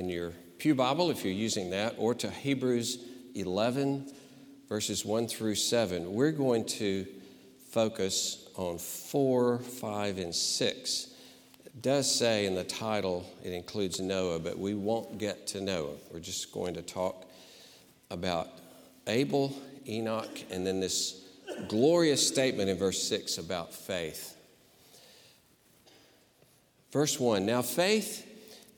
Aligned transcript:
in 0.00 0.08
your 0.08 0.32
Pew 0.56 0.74
Bible, 0.74 1.10
if 1.10 1.24
you're 1.24 1.32
using 1.32 1.70
that, 1.70 1.94
or 1.98 2.14
to 2.14 2.30
Hebrews 2.30 3.04
11, 3.34 4.10
verses 4.66 5.04
1 5.04 5.28
through 5.28 5.54
7. 5.54 6.14
We're 6.14 6.32
going 6.32 6.64
to 6.64 7.06
focus 7.68 8.48
on 8.56 8.78
4, 8.78 9.58
5, 9.58 10.18
and 10.18 10.34
6. 10.34 11.06
It 11.66 11.82
does 11.82 12.12
say 12.12 12.46
in 12.46 12.54
the 12.54 12.64
title 12.64 13.30
it 13.44 13.52
includes 13.52 14.00
Noah, 14.00 14.38
but 14.38 14.58
we 14.58 14.74
won't 14.74 15.18
get 15.18 15.46
to 15.48 15.60
Noah. 15.60 15.96
We're 16.10 16.20
just 16.20 16.50
going 16.50 16.74
to 16.74 16.82
talk 16.82 17.26
about 18.10 18.48
Abel, 19.06 19.54
Enoch, 19.86 20.30
and 20.50 20.66
then 20.66 20.80
this 20.80 21.22
glorious 21.68 22.26
statement 22.26 22.70
in 22.70 22.78
verse 22.78 23.02
6 23.02 23.36
about 23.36 23.74
faith. 23.74 24.34
Verse 26.90 27.20
1 27.20 27.44
Now 27.44 27.60
faith 27.60 28.26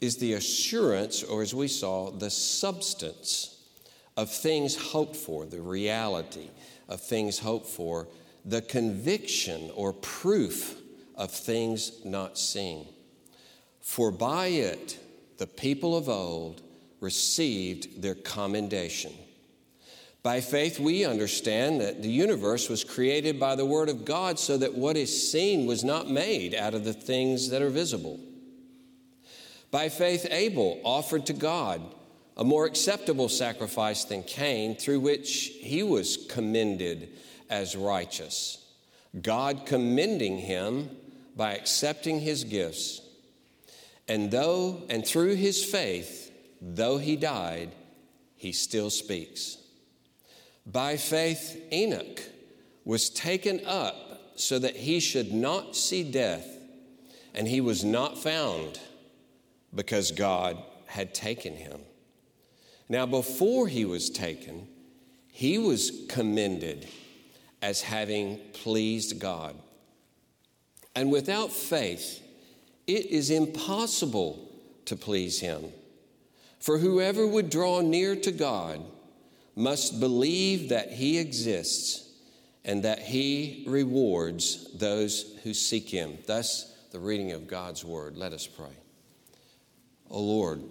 is 0.03 0.16
the 0.16 0.32
assurance, 0.32 1.23
or 1.23 1.43
as 1.43 1.55
we 1.55 1.68
saw, 1.68 2.11
the 2.11 2.29
substance 2.29 3.57
of 4.17 4.29
things 4.29 4.76
hoped 4.76 5.14
for, 5.14 5.46
the 5.46 5.61
reality 5.61 6.50
of 6.89 7.00
things 7.00 7.39
hoped 7.39 7.68
for, 7.68 8.09
the 8.45 8.61
conviction 8.61 9.71
or 9.76 9.93
proof 9.93 10.76
of 11.14 11.31
things 11.31 12.04
not 12.04 12.36
seen. 12.36 12.85
For 13.81 14.11
by 14.11 14.49
it 14.49 14.99
the 15.39 15.46
people 15.46 15.96
of 15.96 16.09
old 16.09 16.62
received 17.00 18.03
their 18.03 18.17
commendation. 18.17 19.12
By 20.25 20.40
faith, 20.40 20.81
we 20.81 21.04
understand 21.04 21.81
that 21.81 22.03
the 22.03 22.11
universe 22.11 22.68
was 22.68 22.82
created 22.82 23.39
by 23.39 23.54
the 23.54 23.67
Word 23.67 23.89
of 23.89 24.04
God 24.04 24.40
so 24.40 24.57
that 24.59 24.75
what 24.75 24.96
is 24.96 25.31
seen 25.31 25.67
was 25.67 25.84
not 25.84 26.11
made 26.11 26.57
out 26.57 26.75
of 26.75 26.84
the 26.84 26.93
things 26.93 27.50
that 27.50 27.62
are 27.62 27.71
visible. 27.71 28.18
By 29.72 29.89
faith, 29.89 30.26
Abel 30.31 30.81
offered 30.85 31.26
to 31.26 31.32
God 31.32 31.81
a 32.36 32.44
more 32.44 32.67
acceptable 32.67 33.31
sacrifice 33.31 34.05
than 34.05 34.22
Cain, 34.22 34.77
through 34.77 35.00
which 35.00 35.51
he 35.61 35.83
was 35.83 36.27
commended 36.28 37.09
as 37.48 37.75
righteous. 37.75 38.65
God 39.20 39.65
commending 39.65 40.39
him 40.39 40.91
by 41.37 41.55
accepting 41.55 42.20
his 42.20 42.45
gifts. 42.45 43.00
And 44.06 44.31
though, 44.31 44.83
and 44.91 45.06
through 45.06 45.37
his 45.37 45.65
faith, 45.65 46.31
though 46.61 46.98
he 46.98 47.17
died, 47.17 47.70
he 48.37 48.53
still 48.53 48.91
speaks. 48.91 49.56
By 50.67 50.98
faith, 50.98 51.61
Enoch 51.73 52.20
was 52.84 53.09
taken 53.09 53.65
up 53.65 54.33
so 54.37 54.59
that 54.59 54.77
he 54.77 55.00
should 55.00 55.33
not 55.33 55.77
see 55.77 56.03
death, 56.03 56.47
and 57.34 57.48
he 57.48 57.62
was 57.62 57.84
not 57.84 58.19
found 58.19 58.78
because 59.75 60.11
God 60.11 60.62
had 60.87 61.15
taken 61.15 61.55
him. 61.55 61.81
Now, 62.89 63.06
before 63.06 63.69
he 63.69 63.84
was 63.84 64.11
taken, 64.11 64.69
he 65.28 65.59
was 65.59 66.05
commended 66.09 66.87
as 67.62 67.81
having 67.81 68.39
pleased 68.53 69.19
God. 69.19 69.56
And 70.95 71.11
without 71.11 71.50
faith, 71.50 72.20
it 72.87 73.06
is 73.06 73.31
impossible 73.31 74.50
to 74.84 74.97
please 74.97 75.41
him. 75.41 75.65
For 76.59 76.78
whoever 76.78 77.27
would 77.27 77.48
draw 77.48 77.81
near 77.81 78.15
to 78.17 78.31
God 78.31 78.83
must 79.56 80.00
believe 80.00 80.69
that 80.69 80.93
he 80.93 81.19
exists 81.19 82.09
and 82.65 82.83
that 82.84 83.00
he 83.00 83.65
rewards 83.67 84.69
those 84.75 85.39
who 85.43 85.55
seek 85.55 85.89
him. 85.89 86.19
Thus, 86.27 86.73
the 86.93 87.00
reading 87.00 87.33
of 87.33 87.48
God's 87.48 87.84
word. 87.84 88.17
Let 88.17 88.33
us 88.33 88.47
pray. 88.47 88.81
O 90.13 90.21
Lord, 90.21 90.63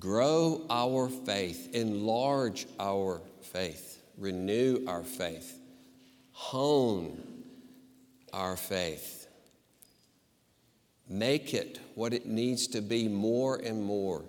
grow 0.00 0.66
our 0.68 1.08
faith, 1.08 1.74
enlarge 1.74 2.66
our 2.80 3.22
faith, 3.40 4.02
renew 4.18 4.84
our 4.88 5.04
faith, 5.04 5.60
hone 6.32 7.22
our 8.32 8.56
faith, 8.56 9.28
make 11.08 11.54
it 11.54 11.78
what 11.94 12.12
it 12.12 12.26
needs 12.26 12.66
to 12.66 12.82
be 12.82 13.06
more 13.06 13.56
and 13.56 13.82
more 13.82 14.24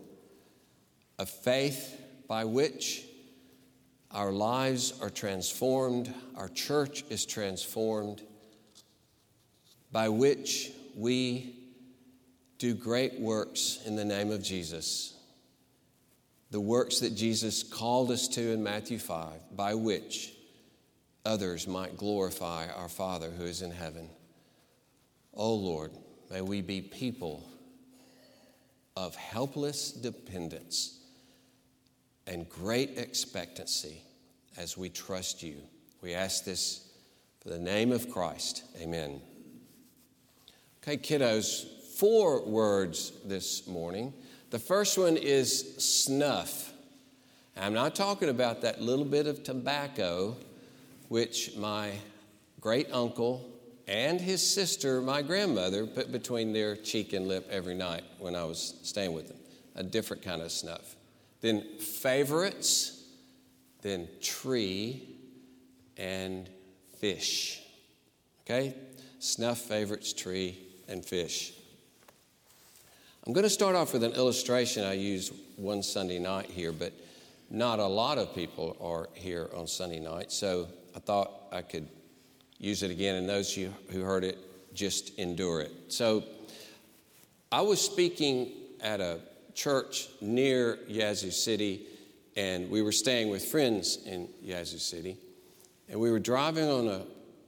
a 1.17 1.25
faith 1.25 1.99
by 2.27 2.45
which 2.45 3.03
our 4.11 4.31
lives 4.31 4.93
are 5.01 5.09
transformed, 5.09 6.13
our 6.35 6.49
church 6.49 7.03
is 7.09 7.25
transformed, 7.25 8.21
by 9.91 10.07
which 10.07 10.71
we 10.95 11.58
do 12.59 12.75
great 12.75 13.19
works 13.19 13.79
in 13.85 13.95
the 13.95 14.05
name 14.05 14.31
of 14.31 14.43
Jesus. 14.43 15.17
The 16.51 16.59
works 16.59 16.99
that 16.99 17.15
Jesus 17.15 17.63
called 17.63 18.11
us 18.11 18.27
to 18.29 18.51
in 18.51 18.61
Matthew 18.61 18.99
5, 18.99 19.55
by 19.55 19.73
which 19.73 20.33
others 21.25 21.67
might 21.67 21.97
glorify 21.97 22.67
our 22.75 22.89
Father 22.89 23.29
who 23.29 23.45
is 23.45 23.61
in 23.61 23.71
heaven. 23.71 24.09
Oh 25.33 25.53
Lord, 25.53 25.91
may 26.29 26.41
we 26.41 26.61
be 26.61 26.81
people 26.81 27.49
of 28.97 29.15
helpless 29.15 29.91
dependence 29.93 30.99
and 32.27 32.49
great 32.49 32.97
expectancy 32.97 34.01
as 34.57 34.77
we 34.77 34.89
trust 34.89 35.41
you. 35.41 35.57
We 36.01 36.13
ask 36.13 36.43
this 36.43 36.89
for 37.41 37.49
the 37.49 37.59
name 37.59 37.93
of 37.93 38.09
Christ. 38.09 38.63
Amen. 38.81 39.21
Okay, 40.83 40.97
kiddos, 40.97 41.65
four 41.99 42.41
words 42.45 43.11
this 43.25 43.67
morning. 43.67 44.13
The 44.51 44.59
first 44.59 44.97
one 44.97 45.17
is 45.17 45.75
snuff. 45.83 46.71
I'm 47.57 47.73
not 47.73 47.93
talking 47.93 48.29
about 48.29 48.61
that 48.61 48.81
little 48.81 49.03
bit 49.03 49.27
of 49.27 49.43
tobacco 49.43 50.37
which 51.09 51.57
my 51.57 51.91
great 52.61 52.87
uncle 52.93 53.49
and 53.85 54.21
his 54.21 54.41
sister, 54.47 55.01
my 55.01 55.21
grandmother, 55.21 55.85
put 55.85 56.09
between 56.09 56.53
their 56.53 56.77
cheek 56.77 57.11
and 57.11 57.27
lip 57.27 57.45
every 57.51 57.75
night 57.75 58.05
when 58.17 58.33
I 58.33 58.45
was 58.45 58.75
staying 58.83 59.11
with 59.11 59.27
them. 59.27 59.37
A 59.75 59.83
different 59.83 60.23
kind 60.23 60.41
of 60.41 60.53
snuff. 60.53 60.95
Then 61.41 61.65
favorites, 61.79 63.03
then 63.81 64.07
tree, 64.21 65.17
and 65.97 66.49
fish. 66.97 67.61
Okay? 68.45 68.73
Snuff, 69.19 69.57
favorites, 69.57 70.13
tree, 70.13 70.57
and 70.87 71.03
fish. 71.03 71.55
I'm 73.27 73.33
going 73.33 73.43
to 73.43 73.49
start 73.49 73.75
off 73.75 73.91
with 73.91 74.03
an 74.03 74.13
illustration 74.13 74.85
I 74.85 74.93
used 74.93 75.33
one 75.57 75.83
Sunday 75.83 76.19
night 76.19 76.45
here, 76.45 76.71
but 76.71 76.93
not 77.49 77.79
a 77.79 77.85
lot 77.85 78.17
of 78.17 78.33
people 78.33 78.77
are 78.79 79.09
here 79.13 79.49
on 79.53 79.67
Sunday 79.67 79.99
night, 79.99 80.31
so 80.31 80.67
I 80.95 80.99
thought 80.99 81.31
I 81.51 81.61
could 81.61 81.87
use 82.59 82.81
it 82.81 82.91
again, 82.91 83.15
and 83.15 83.27
those 83.27 83.57
you 83.57 83.73
who 83.91 84.01
heard 84.01 84.23
it, 84.23 84.37
just 84.73 85.19
endure 85.19 85.59
it. 85.59 85.71
So 85.89 86.23
I 87.51 87.61
was 87.61 87.81
speaking 87.81 88.51
at 88.79 89.01
a 89.01 89.19
church 89.53 90.07
near 90.21 90.79
Yazoo 90.87 91.31
City, 91.31 91.87
and 92.37 92.71
we 92.71 92.81
were 92.81 92.93
staying 92.93 93.29
with 93.29 93.43
friends 93.43 93.99
in 94.05 94.29
Yazoo 94.41 94.77
City, 94.77 95.17
and 95.89 95.99
we 95.99 96.09
were 96.09 96.19
driving 96.19 96.69
on 96.69 96.87
a 96.87 97.01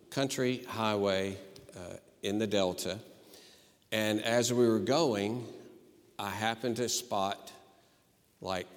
country 0.10 0.66
highway 0.68 1.38
uh, 1.78 1.96
in 2.24 2.40
the 2.40 2.48
Delta, 2.48 3.00
and 3.94 4.22
as 4.24 4.52
we 4.52 4.68
were 4.68 4.78
going, 4.78 5.48
I 6.22 6.30
happened 6.30 6.76
to 6.76 6.88
spot 6.88 7.52
like 8.42 8.68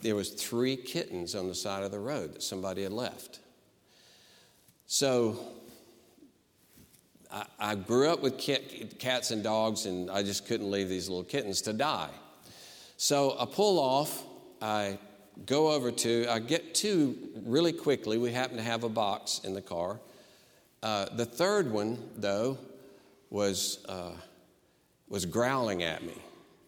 there 0.00 0.16
was 0.16 0.30
three 0.30 0.74
kittens 0.74 1.34
on 1.34 1.48
the 1.48 1.54
side 1.54 1.82
of 1.82 1.90
the 1.90 1.98
road 1.98 2.32
that 2.32 2.42
somebody 2.42 2.82
had 2.82 2.92
left. 2.92 3.40
So 4.86 5.38
I, 7.30 7.44
I 7.60 7.74
grew 7.74 8.08
up 8.08 8.22
with 8.22 8.38
kit, 8.38 8.98
cats 8.98 9.32
and 9.32 9.42
dogs, 9.42 9.84
and 9.84 10.10
I 10.10 10.22
just 10.22 10.46
couldn't 10.46 10.70
leave 10.70 10.88
these 10.88 11.10
little 11.10 11.24
kittens 11.24 11.60
to 11.62 11.74
die. 11.74 12.08
So 12.96 13.36
I 13.38 13.44
pull 13.44 13.78
off. 13.78 14.24
I 14.62 14.98
go 15.44 15.72
over 15.72 15.90
to. 15.90 16.26
I 16.30 16.38
get 16.38 16.74
two 16.74 17.18
really 17.44 17.74
quickly. 17.74 18.16
We 18.16 18.32
happen 18.32 18.56
to 18.56 18.62
have 18.62 18.82
a 18.82 18.88
box 18.88 19.42
in 19.44 19.52
the 19.52 19.60
car. 19.60 20.00
Uh, 20.82 21.04
the 21.14 21.26
third 21.26 21.70
one, 21.70 21.98
though, 22.16 22.56
was 23.28 23.84
uh, 23.90 24.12
was 25.06 25.26
growling 25.26 25.82
at 25.82 26.02
me. 26.02 26.14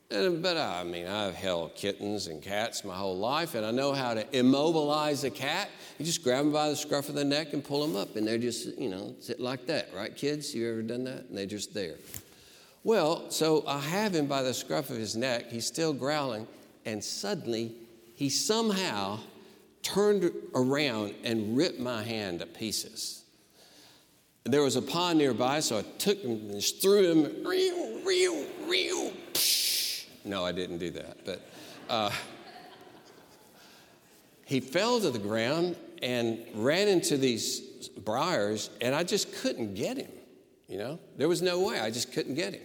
And, 0.08 0.40
but 0.40 0.56
I 0.56 0.84
mean, 0.84 1.08
I've 1.08 1.34
held 1.34 1.74
kittens 1.74 2.28
and 2.28 2.40
cats 2.40 2.84
my 2.84 2.94
whole 2.94 3.16
life, 3.16 3.56
and 3.56 3.66
I 3.66 3.72
know 3.72 3.92
how 3.92 4.14
to 4.14 4.24
immobilize 4.36 5.24
a 5.24 5.30
cat. 5.30 5.68
You 5.98 6.04
just 6.04 6.22
grab 6.22 6.44
them 6.44 6.52
by 6.52 6.68
the 6.68 6.76
scruff 6.76 7.08
of 7.08 7.16
the 7.16 7.24
neck 7.24 7.52
and 7.54 7.64
pull 7.64 7.84
them 7.84 7.96
up, 7.96 8.14
and 8.14 8.26
they're 8.26 8.38
just, 8.38 8.78
you 8.78 8.88
know, 8.88 9.16
sit 9.18 9.40
like 9.40 9.66
that, 9.66 9.88
right, 9.94 10.14
kids? 10.14 10.54
You 10.54 10.70
ever 10.70 10.82
done 10.82 11.04
that? 11.04 11.24
And 11.28 11.36
they're 11.36 11.46
just 11.46 11.74
there. 11.74 11.96
Well, 12.84 13.32
so 13.32 13.64
I 13.66 13.80
have 13.80 14.14
him 14.14 14.26
by 14.26 14.42
the 14.42 14.54
scruff 14.54 14.90
of 14.90 14.96
his 14.96 15.16
neck. 15.16 15.50
He's 15.50 15.66
still 15.66 15.92
growling, 15.92 16.46
and 16.84 17.02
suddenly 17.02 17.74
he 18.14 18.28
somehow 18.28 19.18
turned 19.82 20.30
around 20.54 21.14
and 21.24 21.56
ripped 21.56 21.80
my 21.80 22.04
hand 22.04 22.40
to 22.40 22.46
pieces. 22.46 23.24
There 24.44 24.62
was 24.62 24.76
a 24.76 24.82
pond 24.82 25.18
nearby, 25.18 25.58
so 25.58 25.78
I 25.78 25.82
took 25.98 26.18
him 26.18 26.50
and 26.50 26.62
threw 26.62 27.10
him. 27.10 27.44
Real, 27.44 28.00
real, 28.04 28.46
real. 28.68 29.12
No, 30.26 30.44
I 30.44 30.52
didn't 30.52 30.78
do 30.78 30.90
that. 30.90 31.24
But 31.24 31.40
uh, 31.88 32.10
he 34.44 34.60
fell 34.60 35.00
to 35.00 35.10
the 35.10 35.18
ground 35.18 35.76
and 36.02 36.40
ran 36.54 36.88
into 36.88 37.16
these 37.16 37.60
briars, 38.04 38.70
and 38.80 38.94
I 38.94 39.04
just 39.04 39.32
couldn't 39.36 39.74
get 39.74 39.96
him. 39.96 40.10
You 40.68 40.78
know, 40.78 40.98
there 41.16 41.28
was 41.28 41.42
no 41.42 41.60
way. 41.60 41.78
I 41.78 41.90
just 41.90 42.12
couldn't 42.12 42.34
get 42.34 42.54
him. 42.54 42.62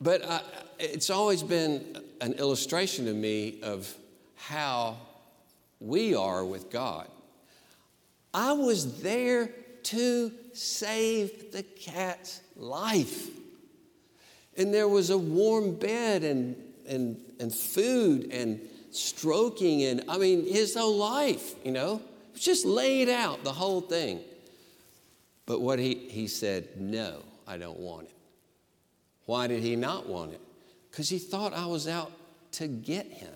But 0.00 0.22
uh, 0.22 0.40
it's 0.78 1.10
always 1.10 1.42
been 1.42 1.96
an 2.20 2.34
illustration 2.34 3.06
to 3.06 3.14
me 3.14 3.60
of 3.62 3.94
how 4.34 4.96
we 5.80 6.14
are 6.14 6.44
with 6.44 6.70
God. 6.70 7.08
I 8.34 8.52
was 8.52 9.00
there 9.00 9.50
to 9.84 10.32
save 10.52 11.52
the 11.52 11.62
cat's 11.62 12.40
life. 12.56 13.30
And 14.56 14.72
there 14.72 14.88
was 14.88 15.10
a 15.10 15.18
warm 15.18 15.74
bed 15.74 16.24
and, 16.24 16.56
and, 16.88 17.20
and 17.38 17.54
food 17.54 18.30
and 18.32 18.60
stroking, 18.90 19.82
and 19.82 20.04
I 20.08 20.18
mean, 20.18 20.46
his 20.46 20.74
whole 20.74 20.96
life, 20.96 21.54
you 21.64 21.72
know, 21.72 22.00
was 22.32 22.42
just 22.42 22.64
laid 22.64 23.08
out 23.08 23.44
the 23.44 23.52
whole 23.52 23.80
thing. 23.80 24.20
But 25.44 25.60
what 25.60 25.78
he, 25.78 25.94
he 25.94 26.26
said, 26.26 26.68
no, 26.80 27.22
I 27.46 27.56
don't 27.58 27.78
want 27.78 28.06
it. 28.06 28.14
Why 29.26 29.46
did 29.46 29.62
he 29.62 29.76
not 29.76 30.08
want 30.08 30.32
it? 30.32 30.40
Because 30.90 31.08
he 31.08 31.18
thought 31.18 31.52
I 31.52 31.66
was 31.66 31.86
out 31.86 32.12
to 32.52 32.66
get 32.66 33.06
him. 33.06 33.32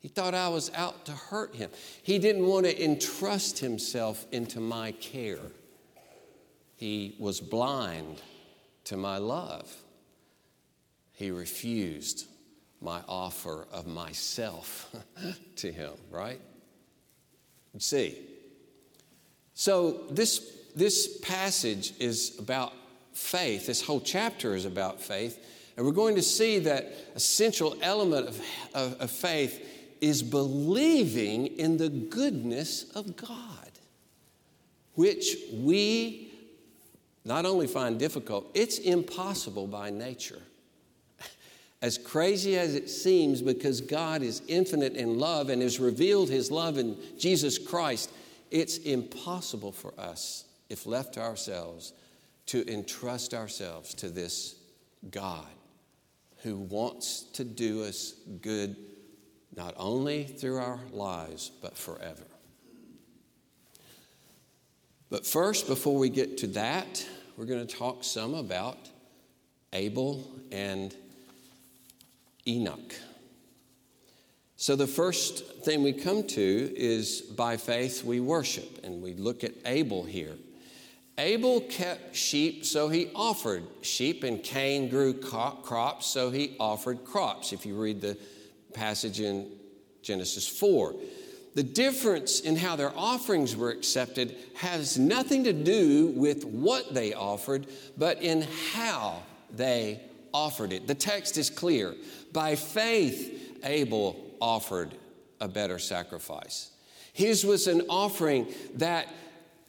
He 0.00 0.08
thought 0.08 0.34
I 0.34 0.48
was 0.48 0.70
out 0.74 1.06
to 1.06 1.12
hurt 1.12 1.54
him. 1.54 1.70
He 2.02 2.18
didn't 2.18 2.46
want 2.46 2.66
to 2.66 2.84
entrust 2.84 3.58
himself 3.58 4.26
into 4.30 4.60
my 4.60 4.92
care. 4.92 5.38
He 6.76 7.16
was 7.18 7.40
blind 7.40 8.20
to 8.88 8.96
my 8.96 9.18
love. 9.18 9.70
He 11.12 11.30
refused 11.30 12.26
my 12.80 13.02
offer 13.06 13.66
of 13.70 13.86
myself 13.86 14.90
to 15.56 15.70
him, 15.70 15.92
right? 16.10 16.40
You 17.74 17.80
see. 17.80 18.18
So 19.52 20.04
this, 20.10 20.38
this 20.74 21.18
passage 21.18 21.92
is 21.98 22.38
about 22.38 22.72
faith. 23.12 23.66
This 23.66 23.82
whole 23.82 24.00
chapter 24.00 24.54
is 24.54 24.64
about 24.64 25.02
faith. 25.02 25.44
And 25.76 25.84
we're 25.84 25.92
going 25.92 26.14
to 26.14 26.22
see 26.22 26.60
that 26.60 26.90
essential 27.14 27.76
element 27.82 28.28
of, 28.28 28.40
of, 28.72 29.00
of 29.00 29.10
faith 29.10 29.96
is 30.00 30.22
believing 30.22 31.46
in 31.58 31.76
the 31.76 31.90
goodness 31.90 32.90
of 32.94 33.16
God, 33.16 33.70
which 34.94 35.36
we 35.52 36.27
not 37.24 37.44
only 37.44 37.66
find 37.66 37.98
difficult, 37.98 38.50
it's 38.54 38.78
impossible 38.78 39.66
by 39.66 39.90
nature. 39.90 40.42
As 41.82 41.98
crazy 41.98 42.56
as 42.56 42.74
it 42.74 42.88
seems, 42.88 43.42
because 43.42 43.80
God 43.80 44.22
is 44.22 44.42
infinite 44.48 44.94
in 44.94 45.18
love 45.18 45.48
and 45.48 45.62
has 45.62 45.78
revealed 45.78 46.28
his 46.28 46.50
love 46.50 46.78
in 46.78 46.96
Jesus 47.18 47.58
Christ, 47.58 48.10
it's 48.50 48.78
impossible 48.78 49.72
for 49.72 49.92
us, 49.98 50.44
if 50.68 50.86
left 50.86 51.14
to 51.14 51.20
ourselves, 51.20 51.92
to 52.46 52.66
entrust 52.72 53.34
ourselves 53.34 53.94
to 53.94 54.08
this 54.08 54.56
God 55.10 55.46
who 56.42 56.56
wants 56.56 57.24
to 57.34 57.44
do 57.44 57.82
us 57.84 58.14
good, 58.40 58.76
not 59.56 59.74
only 59.76 60.24
through 60.24 60.58
our 60.58 60.80
lives, 60.92 61.50
but 61.60 61.76
forever. 61.76 62.27
But 65.10 65.26
first, 65.26 65.66
before 65.66 65.96
we 65.96 66.10
get 66.10 66.38
to 66.38 66.46
that, 66.48 67.06
we're 67.36 67.46
going 67.46 67.66
to 67.66 67.76
talk 67.76 68.04
some 68.04 68.34
about 68.34 68.76
Abel 69.72 70.22
and 70.52 70.94
Enoch. 72.46 72.94
So, 74.56 74.76
the 74.76 74.86
first 74.86 75.46
thing 75.64 75.82
we 75.82 75.92
come 75.92 76.24
to 76.24 76.74
is 76.76 77.22
by 77.22 77.56
faith 77.56 78.04
we 78.04 78.20
worship, 78.20 78.84
and 78.84 79.00
we 79.00 79.14
look 79.14 79.44
at 79.44 79.52
Abel 79.64 80.02
here. 80.02 80.34
Abel 81.16 81.60
kept 81.62 82.14
sheep, 82.14 82.66
so 82.66 82.88
he 82.88 83.10
offered 83.14 83.62
sheep, 83.82 84.24
and 84.24 84.42
Cain 84.42 84.88
grew 84.88 85.14
crops, 85.14 86.06
so 86.06 86.30
he 86.30 86.56
offered 86.60 87.04
crops, 87.04 87.52
if 87.52 87.64
you 87.64 87.80
read 87.80 88.00
the 88.00 88.18
passage 88.74 89.20
in 89.20 89.48
Genesis 90.02 90.46
4. 90.46 90.94
The 91.54 91.62
difference 91.62 92.40
in 92.40 92.56
how 92.56 92.76
their 92.76 92.96
offerings 92.96 93.56
were 93.56 93.70
accepted 93.70 94.36
has 94.54 94.98
nothing 94.98 95.44
to 95.44 95.52
do 95.52 96.08
with 96.08 96.44
what 96.44 96.94
they 96.94 97.14
offered, 97.14 97.66
but 97.96 98.22
in 98.22 98.46
how 98.72 99.22
they 99.54 100.00
offered 100.32 100.72
it. 100.72 100.86
The 100.86 100.94
text 100.94 101.38
is 101.38 101.50
clear. 101.50 101.94
By 102.32 102.54
faith, 102.54 103.58
Abel 103.64 104.16
offered 104.40 104.94
a 105.40 105.48
better 105.48 105.78
sacrifice. 105.78 106.70
His 107.12 107.44
was 107.44 107.66
an 107.66 107.82
offering 107.88 108.46
that 108.74 109.08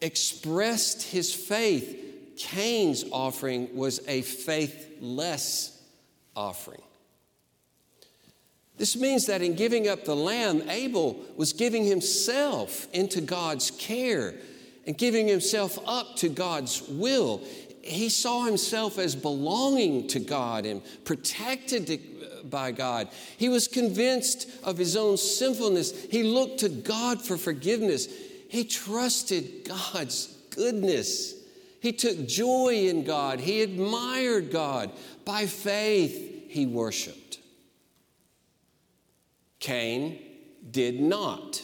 expressed 0.01 1.03
his 1.03 1.33
faith. 1.33 2.35
Cain's 2.37 3.03
offering 3.11 3.75
was 3.75 3.99
a 4.07 4.21
faithless 4.21 5.81
offering. 6.35 6.81
This 8.79 8.95
means 8.95 9.25
that 9.25 9.41
in 9.41 9.55
giving 9.55 9.89
up 9.89 10.05
the 10.05 10.15
lamb, 10.15 10.67
Abel 10.69 11.19
was 11.35 11.51
giving 11.51 11.85
himself 11.85 12.87
into 12.93 13.19
God's 13.19 13.71
care 13.71 14.33
and 14.87 14.97
giving 14.97 15.27
himself 15.27 15.77
up 15.85 16.15
to 16.15 16.29
God's 16.29 16.81
will. 16.87 17.43
He 17.81 18.07
saw 18.07 18.45
himself 18.45 18.97
as 18.97 19.15
belonging 19.15 20.07
to 20.07 20.19
God 20.19 20.65
and 20.65 20.81
protected 21.03 22.49
by 22.49 22.71
God. 22.71 23.09
He 23.37 23.49
was 23.49 23.67
convinced 23.67 24.49
of 24.63 24.77
his 24.77 24.95
own 24.95 25.17
sinfulness. 25.17 26.05
He 26.05 26.23
looked 26.23 26.61
to 26.61 26.69
God 26.69 27.21
for 27.21 27.37
forgiveness. 27.37 28.07
He 28.47 28.63
trusted 28.63 29.67
God's 29.67 30.27
goodness. 30.51 31.35
He 31.81 31.91
took 31.91 32.27
joy 32.27 32.87
in 32.87 33.03
God. 33.03 33.41
He 33.41 33.61
admired 33.61 34.51
God. 34.51 34.91
By 35.25 35.45
faith, 35.47 36.47
he 36.47 36.65
worshiped. 36.65 37.28
Cain 39.59 40.19
did 40.71 41.00
not. 41.00 41.61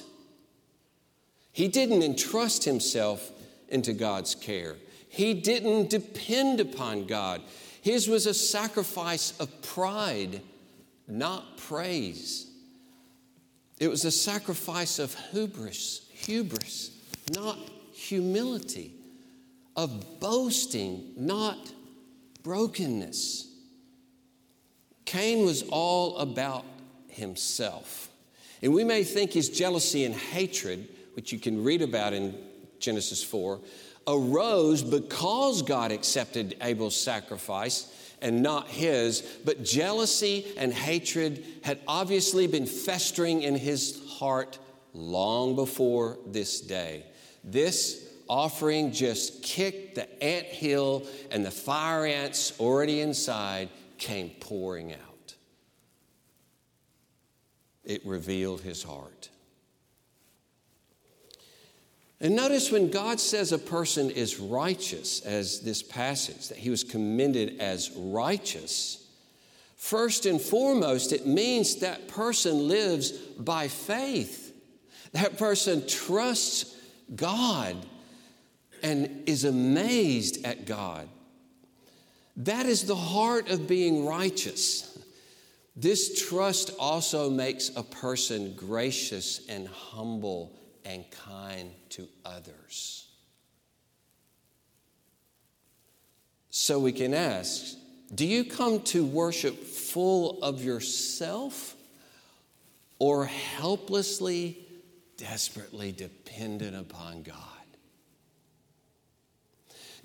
He 1.51 1.67
didn't 1.67 2.03
entrust 2.03 2.65
himself 2.65 3.31
into 3.69 3.93
God's 3.93 4.35
care. 4.35 4.75
He 5.07 5.33
didn't 5.33 5.89
depend 5.89 6.59
upon 6.59 7.05
God. 7.05 7.41
His 7.81 8.07
was 8.07 8.25
a 8.25 8.33
sacrifice 8.33 9.33
of 9.39 9.61
pride, 9.61 10.41
not 11.07 11.57
praise. 11.57 12.47
It 13.79 13.87
was 13.87 14.05
a 14.05 14.11
sacrifice 14.11 14.99
of 14.99 15.13
hubris, 15.31 16.07
hubris, 16.11 16.91
not 17.33 17.57
humility, 17.93 18.93
of 19.75 20.19
boasting, 20.19 21.13
not 21.15 21.71
brokenness. 22.43 23.47
Cain 25.05 25.45
was 25.45 25.63
all 25.69 26.17
about 26.17 26.65
himself. 27.15 28.09
And 28.61 28.73
we 28.73 28.83
may 28.83 29.03
think 29.03 29.33
his 29.33 29.49
jealousy 29.49 30.05
and 30.05 30.15
hatred, 30.15 30.87
which 31.13 31.31
you 31.31 31.39
can 31.39 31.63
read 31.63 31.81
about 31.81 32.13
in 32.13 32.35
Genesis 32.79 33.23
4, 33.23 33.59
arose 34.07 34.83
because 34.83 35.61
God 35.61 35.91
accepted 35.91 36.55
Abel's 36.61 36.95
sacrifice 36.95 37.91
and 38.21 38.41
not 38.41 38.67
his, 38.67 39.21
but 39.43 39.63
jealousy 39.63 40.45
and 40.57 40.73
hatred 40.73 41.43
had 41.63 41.79
obviously 41.87 42.47
been 42.47 42.65
festering 42.65 43.41
in 43.43 43.55
his 43.55 44.01
heart 44.07 44.57
long 44.93 45.55
before 45.55 46.17
this 46.27 46.61
day. 46.61 47.05
This 47.43 48.07
offering 48.27 48.91
just 48.91 49.43
kicked 49.43 49.95
the 49.95 50.23
ant 50.23 50.47
hill, 50.47 51.05
and 51.29 51.45
the 51.45 51.51
fire 51.51 52.05
ants 52.05 52.59
already 52.59 53.01
inside 53.01 53.69
came 53.97 54.29
pouring 54.39 54.93
out 54.93 55.14
it 57.85 58.05
revealed 58.05 58.61
his 58.61 58.83
heart. 58.83 59.29
And 62.21 62.35
notice 62.35 62.71
when 62.71 62.89
God 62.89 63.19
says 63.19 63.51
a 63.51 63.57
person 63.57 64.09
is 64.09 64.39
righteous, 64.39 65.21
as 65.21 65.59
this 65.59 65.83
passage, 65.83 66.47
that 66.47 66.57
he 66.57 66.69
was 66.69 66.83
commended 66.83 67.59
as 67.59 67.91
righteous, 67.95 69.05
first 69.75 70.25
and 70.25 70.41
foremost, 70.41 71.11
it 71.11 71.27
means 71.27 71.77
that 71.77 72.07
person 72.07 72.67
lives 72.67 73.11
by 73.11 73.67
faith. 73.67 74.53
That 75.11 75.37
person 75.37 75.85
trusts 75.87 76.75
God 77.15 77.75
and 78.81 79.23
is 79.27 79.43
amazed 79.43 80.45
at 80.45 80.65
God. 80.65 81.07
That 82.37 82.65
is 82.65 82.83
the 82.83 82.95
heart 82.95 83.49
of 83.49 83.67
being 83.67 84.05
righteous. 84.05 84.94
This 85.75 86.27
trust 86.27 86.71
also 86.79 87.29
makes 87.29 87.69
a 87.75 87.83
person 87.83 88.53
gracious 88.55 89.41
and 89.49 89.67
humble 89.67 90.57
and 90.85 91.09
kind 91.11 91.71
to 91.89 92.07
others. 92.23 93.07
So 96.49 96.79
we 96.79 96.93
can 96.93 97.13
ask 97.13 97.75
Do 98.13 98.25
you 98.25 98.45
come 98.45 98.81
to 98.83 99.05
worship 99.05 99.61
full 99.63 100.41
of 100.41 100.63
yourself 100.63 101.75
or 102.97 103.25
helplessly, 103.25 104.65
desperately 105.17 105.91
dependent 105.91 106.77
upon 106.77 107.23
God? 107.23 107.35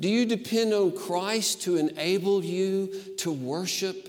Do 0.00 0.09
you 0.09 0.27
depend 0.27 0.73
on 0.73 0.97
Christ 0.97 1.62
to 1.62 1.77
enable 1.77 2.43
you 2.43 2.91
to 3.19 3.31
worship, 3.31 4.09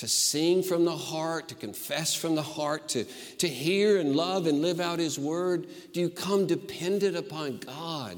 to 0.00 0.08
sing 0.08 0.62
from 0.62 0.86
the 0.86 0.96
heart, 0.96 1.48
to 1.48 1.54
confess 1.54 2.14
from 2.14 2.34
the 2.34 2.40
heart, 2.40 2.88
to, 2.88 3.04
to 3.36 3.46
hear 3.46 3.98
and 3.98 4.16
love 4.16 4.46
and 4.46 4.62
live 4.62 4.80
out 4.80 4.98
His 4.98 5.18
word? 5.18 5.66
Do 5.92 6.00
you 6.00 6.08
come 6.08 6.46
dependent 6.46 7.18
upon 7.18 7.58
God 7.58 8.16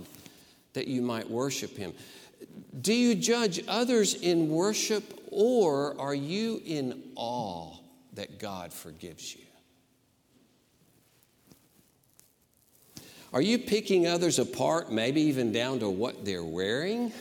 that 0.75 0.87
you 0.87 1.03
might 1.03 1.29
worship 1.29 1.77
Him? 1.77 1.93
Do 2.81 2.95
you 2.95 3.17
judge 3.17 3.65
others 3.67 4.15
in 4.15 4.49
worship 4.49 5.25
or 5.33 6.01
are 6.01 6.15
you 6.15 6.63
in 6.65 7.03
awe 7.17 7.75
that 8.13 8.39
God 8.39 8.73
forgives 8.73 9.35
you? 9.35 9.43
Are 13.33 13.43
you 13.43 13.59
picking 13.59 14.07
others 14.07 14.39
apart, 14.39 14.93
maybe 14.93 15.21
even 15.23 15.51
down 15.51 15.81
to 15.81 15.91
what 15.91 16.25
they're 16.25 16.45
wearing? 16.45 17.13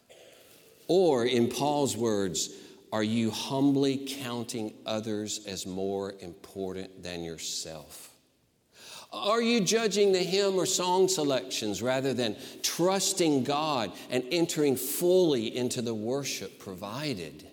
or, 0.86 1.24
in 1.24 1.48
Paul's 1.48 1.96
words, 1.96 2.50
are 2.92 3.02
you 3.02 3.30
humbly 3.30 4.04
counting 4.08 4.74
others 4.84 5.40
as 5.46 5.66
more 5.66 6.14
important 6.20 7.02
than 7.02 7.22
yourself? 7.22 8.10
Are 9.12 9.42
you 9.42 9.60
judging 9.60 10.12
the 10.12 10.20
hymn 10.20 10.54
or 10.54 10.66
song 10.66 11.08
selections 11.08 11.82
rather 11.82 12.14
than 12.14 12.36
trusting 12.62 13.44
God 13.44 13.92
and 14.08 14.24
entering 14.30 14.76
fully 14.76 15.56
into 15.56 15.82
the 15.82 15.94
worship 15.94 16.58
provided? 16.60 17.44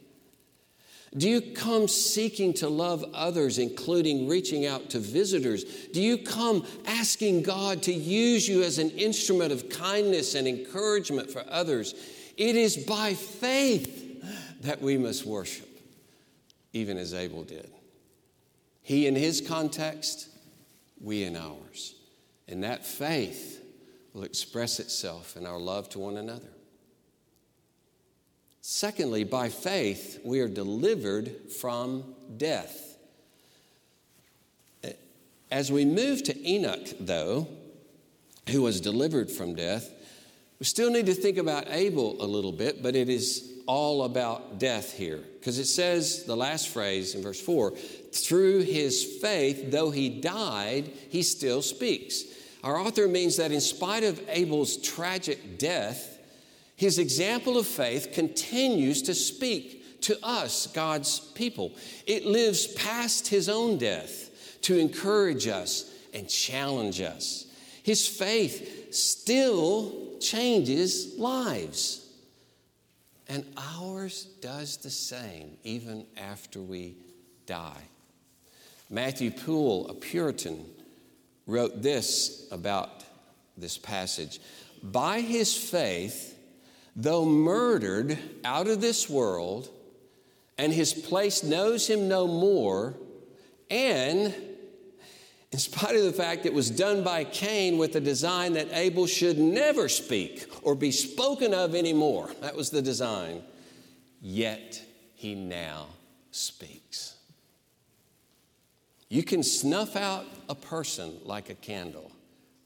Do 1.16 1.28
you 1.28 1.42
come 1.42 1.88
seeking 1.88 2.54
to 2.56 2.70
love 2.70 3.04
others, 3.14 3.58
including 3.58 4.28
reaching 4.28 4.66
out 4.68 4.92
to 4.92 5.00
visitors? 5.00 5.64
Do 5.94 6.02
you 6.02 6.18
come 6.18 6.66
asking 6.86 7.44
God 7.44 7.82
to 7.84 7.94
use 7.94 8.48
you 8.48 8.62
as 8.62 8.78
an 8.78 8.92
instrument 8.92 9.52
of 9.52 9.70
kindness 9.70 10.36
and 10.36 10.48
encouragement 10.48 11.32
for 11.32 11.44
others? 11.50 11.96
It 12.36 12.56
is 12.56 12.78
by 12.78 13.16
faith 13.16 14.07
that 14.62 14.82
we 14.82 14.98
must 14.98 15.26
worship, 15.26 15.70
even 16.74 16.98
as 16.98 17.14
Abel 17.14 17.44
did. 17.44 17.70
He 18.82 19.08
in 19.08 19.16
his 19.16 19.42
context, 19.42 20.30
we 21.02 21.24
in 21.24 21.36
ours. 21.36 21.96
And 22.48 22.64
that 22.64 22.86
faith 22.86 23.64
will 24.14 24.24
express 24.24 24.80
itself 24.80 25.36
in 25.36 25.46
our 25.46 25.60
love 25.60 25.90
to 25.90 26.00
one 26.00 26.18
another. 26.18 26.48
Secondly, 28.62 29.24
by 29.24 29.50
faith, 29.50 30.20
we 30.24 30.40
are 30.40 30.48
delivered 30.48 31.52
from 31.60 32.16
death. 32.38 32.98
As 35.50 35.72
we 35.72 35.86
move 35.86 36.24
to 36.24 36.50
Enoch, 36.50 36.88
though, 37.00 37.48
who 38.50 38.62
was 38.62 38.82
delivered 38.82 39.30
from 39.30 39.56
death, 39.56 39.90
we 40.60 40.66
still 40.66 40.92
need 40.92 41.06
to 41.06 41.14
think 41.14 41.38
about 41.38 41.70
Abel 41.70 42.18
a 42.20 42.26
little 42.26 42.52
bit, 42.52 42.82
but 42.82 42.96
it 42.96 43.10
is 43.10 43.57
all 43.68 44.04
about 44.04 44.60
death 44.60 44.94
here. 44.94 45.24
Because 45.40 45.60
it 45.60 45.66
says, 45.66 46.24
the 46.24 46.36
last 46.36 46.70
phrase 46.70 47.14
in 47.14 47.22
verse 47.22 47.40
4 47.40 47.72
through 47.72 48.62
his 48.62 49.04
faith, 49.22 49.72
though 49.72 49.92
he 49.92 50.10
died, 50.10 50.92
he 51.10 51.22
still 51.22 51.62
speaks. 51.62 52.24
Our 52.64 52.80
author 52.80 53.08
means 53.08 53.38
that 53.38 53.52
in 53.52 53.62
spite 53.62 54.04
of 54.04 54.22
Abel's 54.28 54.78
tragic 54.78 55.60
death, 55.60 56.18
his 56.76 57.00
example 57.00 57.58
of 57.58 57.68
faith 57.68 58.12
continues 58.14 59.04
to 59.04 59.14
speak 59.14 60.02
to 60.02 60.18
us, 60.26 60.68
God's 60.68 61.20
people. 61.20 61.74
It 62.06 62.26
lives 62.26 62.68
past 62.68 63.28
his 63.28 63.50
own 63.50 63.78
death 63.78 64.60
to 64.62 64.78
encourage 64.78 65.48
us 65.48 65.92
and 66.14 66.30
challenge 66.30 67.02
us. 67.02 67.46
His 67.84 68.08
faith 68.08 68.94
still 68.94 70.18
changes 70.20 71.18
lives. 71.18 72.07
And 73.30 73.46
ours 73.58 74.26
does 74.42 74.78
the 74.78 74.90
same 74.90 75.58
even 75.64 76.06
after 76.16 76.62
we 76.62 76.96
die. 77.46 77.84
Matthew 78.90 79.32
Poole, 79.32 79.88
a 79.90 79.94
Puritan, 79.94 80.66
wrote 81.46 81.82
this 81.82 82.48
about 82.52 83.04
this 83.58 83.78
passage 83.78 84.40
By 84.82 85.22
his 85.22 85.56
faith, 85.56 86.38
though 86.96 87.26
murdered 87.26 88.18
out 88.46 88.68
of 88.68 88.80
this 88.80 89.10
world, 89.10 89.70
and 90.58 90.72
his 90.72 90.94
place 90.94 91.44
knows 91.44 91.88
him 91.88 92.08
no 92.08 92.28
more, 92.28 92.96
and 93.70 94.34
in 95.52 95.60
spite 95.60 95.96
of 95.96 96.04
the 96.04 96.12
fact 96.12 96.46
it 96.46 96.54
was 96.54 96.70
done 96.70 97.04
by 97.04 97.24
Cain 97.24 97.78
with 97.78 97.94
the 97.94 98.02
design 98.02 98.54
that 98.54 98.68
Abel 98.74 99.08
should 99.08 99.38
never 99.38 99.88
speak 99.88 100.46
or 100.62 100.76
be 100.76 100.92
spoken 100.92 101.54
of 101.54 101.74
anymore, 101.74 102.30
that 102.42 102.56
was 102.56 102.70
the 102.70 102.82
design, 102.82 103.42
yet 104.22 104.82
he 105.16 105.36
now 105.36 105.88
speaks. 106.32 107.16
You 109.10 109.24
can 109.24 109.42
snuff 109.42 109.96
out 109.96 110.26
a 110.50 110.56
person 110.56 111.18
like 111.24 111.50
a 111.50 111.56
candle, 111.56 112.12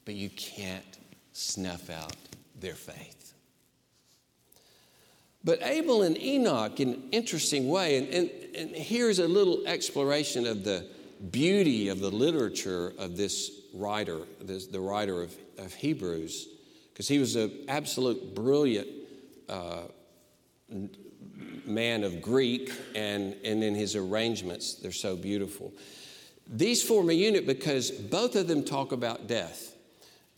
but 0.04 0.14
you 0.14 0.28
can't 0.30 0.98
snuff 1.32 1.88
out 1.88 2.16
their 2.58 2.74
faith. 2.74 3.34
But 5.44 5.62
Abel 5.62 6.02
and 6.02 6.20
Enoch, 6.20 6.80
in 6.80 6.88
an 6.90 7.08
interesting 7.12 7.68
way, 7.68 7.96
and, 7.96 8.08
and, 8.08 8.30
and 8.56 8.70
here's 8.70 9.20
a 9.20 9.26
little 9.26 9.66
exploration 9.66 10.46
of 10.46 10.64
the 10.64 10.86
beauty 11.30 11.88
of 11.88 12.00
the 12.00 12.10
literature 12.10 12.92
of 12.98 13.16
this 13.16 13.50
writer, 13.72 14.20
this, 14.40 14.66
the 14.66 14.80
writer 14.80 15.22
of, 15.22 15.34
of 15.58 15.72
Hebrews, 15.72 16.48
because 16.92 17.08
he 17.08 17.18
was 17.18 17.36
an 17.36 17.52
absolute 17.68 18.34
brilliant 18.34 18.88
uh, 19.48 19.82
man 21.64 22.04
of 22.04 22.20
Greek, 22.20 22.72
and, 22.94 23.36
and 23.44 23.62
in 23.62 23.74
his 23.74 23.94
arrangements, 23.94 24.74
they're 24.74 24.92
so 24.92 25.16
beautiful. 25.16 25.72
These 26.46 26.82
form 26.82 27.10
a 27.10 27.12
unit 27.12 27.46
because 27.46 27.90
both 27.90 28.36
of 28.36 28.48
them 28.48 28.64
talk 28.64 28.92
about 28.92 29.26
death. 29.26 29.76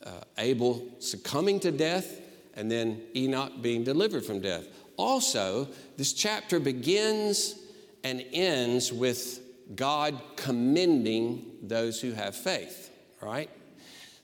Uh, 0.05 0.11
Abel 0.39 0.87
succumbing 0.99 1.61
to 1.61 1.73
death, 1.73 2.21
and 2.55 2.71
then 2.71 3.01
Enoch 3.17 3.53
being 3.63 3.85
delivered 3.85 4.25
from 4.25 4.41
death. 4.41 4.67
Also, 4.97 5.67
this 5.97 6.13
chapter 6.13 6.61
begins 6.61 7.57
and 8.05 8.25
ends 8.33 8.93
with 8.93 9.41
God 9.75 10.21
commending 10.37 11.59
those 11.63 12.01
who 12.01 12.13
have 12.13 12.35
faith, 12.37 12.91
right? 13.21 13.51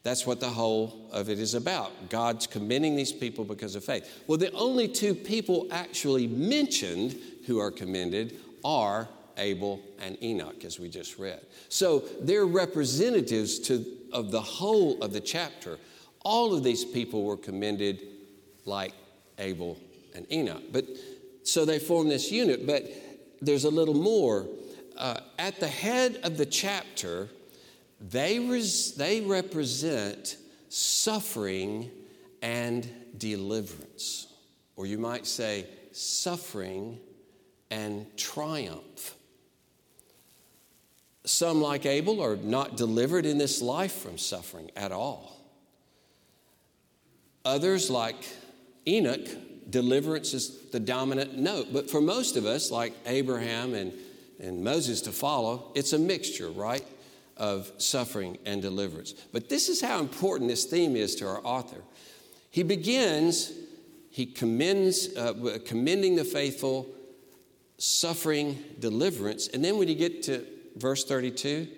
That's 0.03 0.27
what 0.27 0.41
the 0.41 0.49
whole 0.49 1.09
of 1.13 1.29
it 1.29 1.39
is 1.39 1.55
about. 1.55 2.09
God's 2.09 2.47
commending 2.47 2.97
these 2.97 3.13
people 3.13 3.45
because 3.45 3.75
of 3.75 3.85
faith. 3.85 4.23
Well, 4.27 4.39
the 4.39 4.53
only 4.53 4.89
two 4.89 5.15
people 5.15 5.67
actually 5.71 6.27
mentioned 6.27 7.19
who 7.47 7.59
are 7.59 7.71
commended 7.71 8.39
are 8.65 9.09
Abel 9.37 9.81
and 10.01 10.23
Enoch, 10.23 10.65
as 10.65 10.79
we 10.79 10.89
just 10.89 11.19
read. 11.19 11.41
So 11.69 12.05
they're 12.21 12.47
representatives 12.47 13.59
to, 13.61 13.85
of 14.13 14.31
the 14.31 14.41
whole 14.41 15.03
of 15.03 15.13
the 15.13 15.21
chapter. 15.21 15.79
All 16.23 16.55
of 16.55 16.63
these 16.63 16.85
people 16.85 17.25
were 17.25 17.37
commended 17.37 18.03
like 18.65 18.95
Abel 19.39 19.79
and 20.15 20.31
Enoch. 20.33 20.63
But 20.73 20.87
so 21.43 21.65
they 21.65 21.79
form 21.79 22.09
this 22.09 22.31
unit, 22.31 22.67
but 22.67 22.85
there's 23.41 23.65
a 23.65 23.71
little 23.71 23.95
more. 23.95 24.47
Uh, 25.01 25.19
at 25.39 25.59
the 25.61 25.67
head 25.67 26.21
of 26.25 26.37
the 26.37 26.45
chapter, 26.45 27.31
they, 28.03 28.39
res- 28.39 28.93
they 28.93 29.23
represent 29.23 30.37
suffering 30.69 31.91
and 32.43 32.87
deliverance, 33.17 34.27
or 34.77 34.85
you 34.85 34.99
might 34.99 35.27
say 35.27 35.67
suffering 35.93 36.99
and 37.71 38.15
triumph. 38.19 39.17
Some, 41.25 41.63
like 41.63 41.87
Abel, 41.87 42.23
are 42.23 42.37
not 42.37 42.77
delivered 42.77 43.25
in 43.25 43.39
this 43.39 43.63
life 43.63 43.95
from 43.95 44.19
suffering 44.19 44.71
at 44.77 44.93
all. 44.93 45.41
Others, 47.47 47.89
like 47.89 48.23
Enoch, 48.87 49.27
deliverance 49.71 50.35
is 50.35 50.69
the 50.73 50.81
dominant 50.81 51.39
note. 51.39 51.69
But 51.73 51.91
for 51.91 52.03
most 52.03 52.37
of 52.37 52.45
us, 52.45 52.71
like 52.71 52.93
Abraham 53.07 53.73
and, 53.73 53.95
and 54.41 54.63
Moses 54.65 55.01
to 55.03 55.13
follow, 55.13 55.71
it's 55.75 55.93
a 55.93 55.99
mixture, 55.99 56.51
right, 56.51 56.85
of 57.37 57.71
suffering 57.79 58.39
and 58.45 58.61
deliverance. 58.61 59.13
But 59.33 59.49
this 59.49 59.69
is 59.69 59.81
how 59.81 60.01
important 60.01 60.51
this 60.51 60.65
theme 60.65 60.97
is 60.97 61.15
to 61.17 61.27
our 61.27 61.41
author. 61.45 61.83
He 62.51 62.63
begins, 62.63 63.53
he 64.11 64.27
commends, 64.27 65.17
uh, 65.17 65.59
commending 65.65 66.17
the 66.17 66.25
faithful, 66.25 66.87
suffering, 67.79 68.63
deliverance. 68.79 69.49
And 69.49 69.65
then 69.65 69.79
when 69.79 69.89
you 69.89 69.95
get 69.95 70.23
to 70.25 70.45
verse 70.77 71.05
32, 71.05 71.69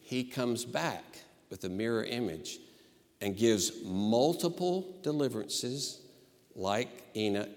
he 0.00 0.24
comes 0.24 0.64
back 0.64 1.04
with 1.50 1.64
a 1.64 1.68
mirror 1.68 2.04
image 2.04 2.58
and 3.20 3.36
gives 3.36 3.72
multiple 3.84 4.96
deliverances 5.02 6.00
like 6.54 6.88
Enoch, 7.14 7.48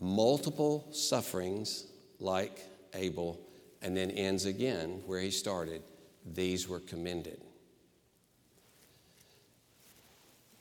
multiple 0.00 0.86
sufferings 0.92 1.84
like 2.20 2.62
Abel, 2.94 3.38
and 3.82 3.96
then 3.96 4.10
ends 4.10 4.44
again 4.44 5.02
where 5.06 5.20
he 5.20 5.30
started. 5.30 5.82
These 6.34 6.68
were 6.68 6.80
commended. 6.80 7.40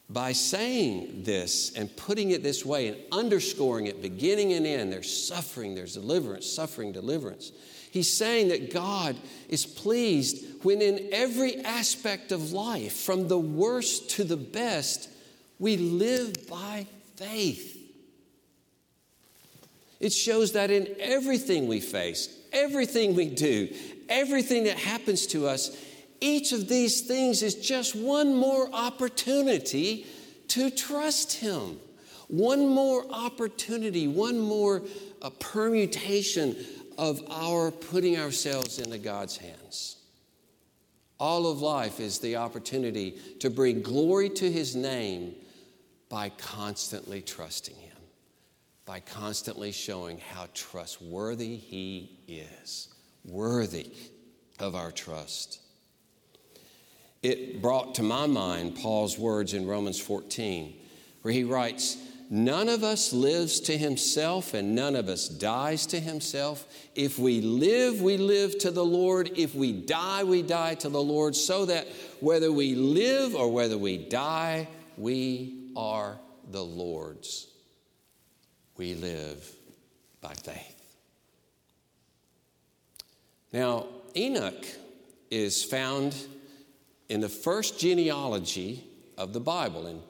By 0.10 0.32
saying 0.32 1.24
this 1.24 1.74
and 1.76 1.94
putting 1.98 2.32
it 2.32 2.42
this 2.42 2.66
way 2.66 2.88
and 2.88 2.98
underscoring 3.12 3.88
it 3.88 4.02
beginning 4.02 4.54
and 4.54 4.66
end, 4.66 4.92
there's 4.92 5.28
suffering, 5.28 5.76
there's 5.76 5.96
deliverance, 5.96 6.46
suffering, 6.50 6.94
deliverance. 6.94 7.52
He's 7.92 8.12
saying 8.12 8.50
that 8.50 8.72
God 8.72 9.18
is 9.50 9.66
pleased 9.66 10.64
when, 10.64 10.82
in 10.82 11.10
every 11.12 11.58
aspect 11.64 12.32
of 12.32 12.54
life, 12.54 12.94
from 12.94 13.28
the 13.28 13.38
worst 13.38 14.12
to 14.12 14.24
the 14.24 14.38
best, 14.38 15.10
we 15.60 15.76
live 15.76 16.48
by 16.48 16.86
faith. 17.16 17.74
It 20.00 20.14
shows 20.14 20.54
that 20.54 20.70
in 20.72 20.96
everything 21.00 21.68
we 21.68 21.80
face, 21.80 22.37
everything 22.64 23.16
we 23.16 23.28
do, 23.30 23.70
everything 24.10 24.66
that 24.66 24.78
happens 24.78 25.28
to 25.28 25.48
us, 25.48 25.78
each 26.20 26.52
of 26.52 26.68
these 26.68 27.02
things 27.02 27.44
is 27.44 27.56
just 27.56 27.96
one 27.96 28.36
more 28.36 28.70
opportunity 28.74 30.06
to 30.50 30.70
trust 30.70 31.34
Him. 31.34 31.80
One 32.28 32.68
more 32.68 33.06
opportunity, 33.10 34.08
one 34.08 34.40
more 34.40 34.82
uh, 35.22 35.30
permutation 35.40 36.56
of 36.98 37.22
our 37.30 37.72
putting 37.72 38.18
ourselves 38.18 38.80
into 38.80 38.98
God's 38.98 39.38
hands. 39.38 39.98
All 41.20 41.50
of 41.50 41.62
life 41.62 42.00
is 42.00 42.20
the 42.20 42.36
opportunity 42.36 43.18
to 43.40 43.50
bring 43.50 43.82
glory 43.82 44.30
to 44.32 44.52
His 44.52 44.76
name 44.76 45.36
by 46.10 46.30
constantly 46.30 47.22
trusting 47.22 47.76
Him, 47.76 47.87
by 48.88 49.00
constantly 49.02 49.72
showing 49.72 50.18
how 50.18 50.48
trustworthy 50.56 51.58
He 51.58 52.18
is, 52.28 52.88
worthy 53.24 53.92
of 54.60 54.74
our 54.74 54.92
trust 54.92 55.60
it 57.24 57.62
brought 57.62 57.96
to 57.96 58.04
my 58.04 58.28
mind 58.28 58.76
Paul's 58.76 59.18
words 59.18 59.54
in 59.54 59.68
Romans 59.68 60.00
14, 60.00 60.74
where 61.22 61.34
he 61.34 61.44
writes, 61.44 61.98
None 62.30 62.68
of 62.68 62.84
us 62.84 63.14
lives 63.14 63.62
to 63.62 63.78
himself, 63.78 64.54
and 64.54 64.76
none 64.76 64.96
of 64.96 65.08
us 65.08 65.30
dies 65.30 65.86
to 65.88 66.00
himself. 66.00 66.66
If 66.94 67.18
we 67.18 67.42
live, 67.42 68.02
we 68.02 68.18
live 68.18 68.58
to 68.60 68.72
the 68.72 68.84
Lord. 68.84 69.32
If 69.38 69.56
we 69.56 69.72
die, 69.72 70.26
we 70.26 70.42
die 70.42 70.76
to 70.76 70.90
the 70.90 71.02
Lord, 71.02 71.36
so 71.36 71.66
that 71.66 71.88
whether 72.20 72.52
we 72.52 72.76
live 72.76 73.34
or 73.34 73.50
whether 73.50 73.78
we 73.78 73.98
die, 73.98 74.68
we 74.98 75.72
are 75.76 76.18
the 76.52 76.64
Lord's. 76.64 77.48
We 78.78 78.94
live 78.94 79.52
by 80.22 80.34
faith. 80.34 80.76
Now, 83.52 83.88
Enoch 84.16 84.66
is 85.32 85.64
found 85.64 86.16
in 87.10 87.22
the 87.22 87.30
first 87.30 87.80
genealogy 87.80 88.84
of 89.18 89.34
the 89.34 89.40
Bible, 89.40 89.88
in 89.88 90.02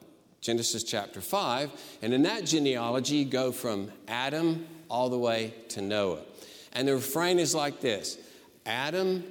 Genesis 0.41 0.83
chapter 0.83 1.21
5. 1.21 1.71
And 2.01 2.13
in 2.13 2.23
that 2.23 2.45
genealogy, 2.45 3.17
you 3.17 3.25
go 3.25 3.53
from 3.53 3.89
Adam 4.07 4.67
all 4.89 5.09
the 5.09 5.17
way 5.17 5.53
to 5.69 5.81
Noah. 5.81 6.21
And 6.73 6.87
the 6.87 6.95
refrain 6.95 7.39
is 7.39 7.55
like 7.55 7.79
this 7.79 8.17
Adam 8.65 9.23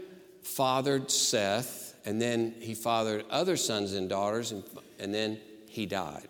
fathered 0.42 1.10
Seth, 1.10 1.94
and 2.06 2.22
then 2.22 2.54
he 2.60 2.74
fathered 2.74 3.24
other 3.28 3.56
sons 3.56 3.92
and 3.92 4.08
daughters, 4.08 4.52
and, 4.52 4.64
and 4.98 5.12
then 5.12 5.38
he 5.68 5.84
died. 5.84 6.28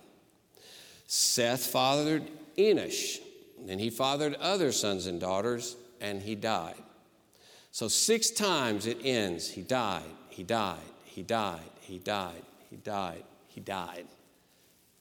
Seth 1.07 1.67
fathered 1.67 2.25
Enosh, 2.59 3.19
and 3.69 3.81
he 3.81 3.91
fathered 3.91 4.35
other 4.35 4.73
sons 4.73 5.07
and 5.07 5.21
daughters, 5.21 5.77
and 6.01 6.23
he 6.23 6.35
died. 6.35 6.83
So 7.71 7.89
six 7.89 8.31
times 8.31 8.87
it 8.87 8.99
ends. 9.05 9.51
He 9.51 9.63
died, 9.63 10.11
he 10.31 10.43
died, 10.43 10.79
he 11.05 11.23
died, 11.23 11.61
he 11.81 11.99
died, 11.99 12.43
he 12.71 12.77
died, 12.77 13.25
he 13.49 13.61
died. 13.61 14.07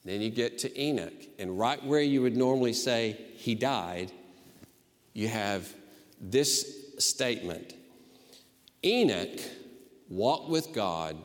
Then 0.04 0.22
you 0.22 0.30
get 0.30 0.60
to 0.60 0.80
Enoch, 0.80 1.14
and 1.40 1.58
right 1.58 1.84
where 1.84 2.02
you 2.02 2.22
would 2.22 2.38
normally 2.38 2.74
say 2.74 3.18
he 3.36 3.56
died, 3.56 4.12
you 5.14 5.28
have 5.28 5.74
this 6.22 6.94
statement 7.00 7.74
Enoch 8.84 9.40
walked 10.10 10.50
with 10.50 10.74
God, 10.74 11.18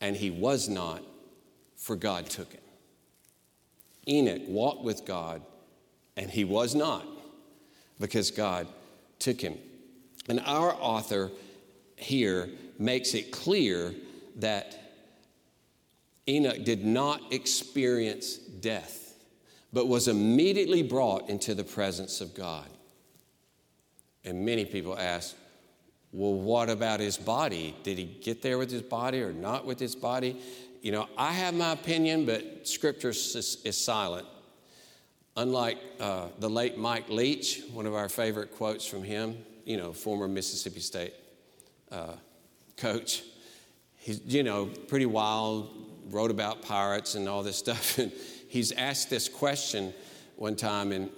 and 0.00 0.16
he 0.16 0.30
was 0.30 0.68
not, 0.68 1.02
for 1.76 1.94
God 1.94 2.26
took 2.26 2.52
him. 2.52 2.60
Enoch 4.08 4.42
walked 4.48 4.82
with 4.82 5.04
God, 5.04 5.42
and 6.18 6.28
he 6.28 6.44
was 6.44 6.74
not, 6.74 7.06
because 7.98 8.30
God 8.30 8.66
took 9.18 9.40
him. 9.40 9.56
And 10.28 10.40
our 10.40 10.74
author 10.74 11.30
here 11.96 12.50
makes 12.78 13.14
it 13.14 13.30
clear 13.30 13.94
that 14.36 14.78
Enoch 16.28 16.64
did 16.64 16.84
not 16.84 17.32
experience 17.32 18.36
death, 18.36 19.14
but 19.72 19.88
was 19.88 20.08
immediately 20.08 20.82
brought 20.82 21.30
into 21.30 21.54
the 21.54 21.64
presence 21.64 22.20
of 22.20 22.34
God. 22.34 22.66
And 24.24 24.44
many 24.44 24.64
people 24.64 24.98
ask, 24.98 25.36
well, 26.12 26.34
what 26.34 26.68
about 26.68 27.00
his 27.00 27.16
body? 27.16 27.76
Did 27.82 27.96
he 27.96 28.04
get 28.04 28.42
there 28.42 28.58
with 28.58 28.70
his 28.70 28.82
body 28.82 29.22
or 29.22 29.32
not 29.32 29.64
with 29.64 29.78
his 29.78 29.94
body? 29.94 30.40
You 30.82 30.92
know, 30.92 31.08
I 31.16 31.32
have 31.32 31.54
my 31.54 31.72
opinion, 31.72 32.26
but 32.26 32.66
scripture 32.66 33.10
is, 33.10 33.76
silent. 33.84 34.26
Unlike 35.38 35.78
uh, 36.00 36.26
the 36.40 36.50
late 36.50 36.78
Mike 36.78 37.08
Leach, 37.08 37.62
one 37.72 37.86
of 37.86 37.94
our 37.94 38.08
favorite 38.08 38.56
quotes 38.56 38.84
from 38.84 39.04
him, 39.04 39.36
you 39.64 39.76
know, 39.76 39.92
former 39.92 40.26
Mississippi 40.26 40.80
State 40.80 41.14
uh, 41.92 42.14
coach, 42.76 43.22
he's, 43.98 44.20
you 44.26 44.42
know, 44.42 44.66
pretty 44.88 45.06
wild, 45.06 45.70
wrote 46.10 46.32
about 46.32 46.62
pirates 46.62 47.14
and 47.14 47.28
all 47.28 47.44
this 47.44 47.56
stuff. 47.64 47.98
And 47.98 48.10
he's 48.48 48.72
asked 48.72 49.10
this 49.10 49.28
question 49.28 49.94
one 50.34 50.56
time, 50.56 50.90
and 50.90 51.08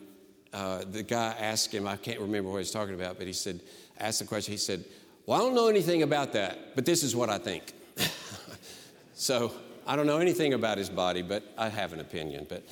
uh, 0.52 0.84
the 0.84 1.02
guy 1.02 1.34
asked 1.40 1.72
him, 1.72 1.88
I 1.88 1.96
can't 1.96 2.20
remember 2.20 2.50
what 2.50 2.58
he's 2.58 2.70
talking 2.70 2.94
about, 2.94 3.16
but 3.16 3.26
he 3.26 3.32
said, 3.32 3.58
asked 3.98 4.18
the 4.18 4.26
question, 4.26 4.52
he 4.52 4.58
said, 4.58 4.84
Well, 5.24 5.40
I 5.40 5.42
don't 5.42 5.54
know 5.54 5.68
anything 5.68 6.02
about 6.02 6.34
that, 6.34 6.74
but 6.74 6.84
this 6.84 7.02
is 7.02 7.16
what 7.16 7.30
I 7.30 7.38
think. 7.38 7.72
so 9.14 9.50
I 9.86 9.96
don't 9.96 10.06
know 10.06 10.18
anything 10.18 10.52
about 10.52 10.76
his 10.76 10.90
body, 10.90 11.22
but 11.22 11.42
I 11.56 11.70
have 11.70 11.94
an 11.94 12.00
opinion, 12.00 12.44
but 12.50 12.62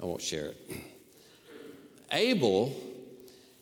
I 0.00 0.06
won't 0.06 0.22
share 0.22 0.46
it. 0.46 0.93
Abel 2.14 2.74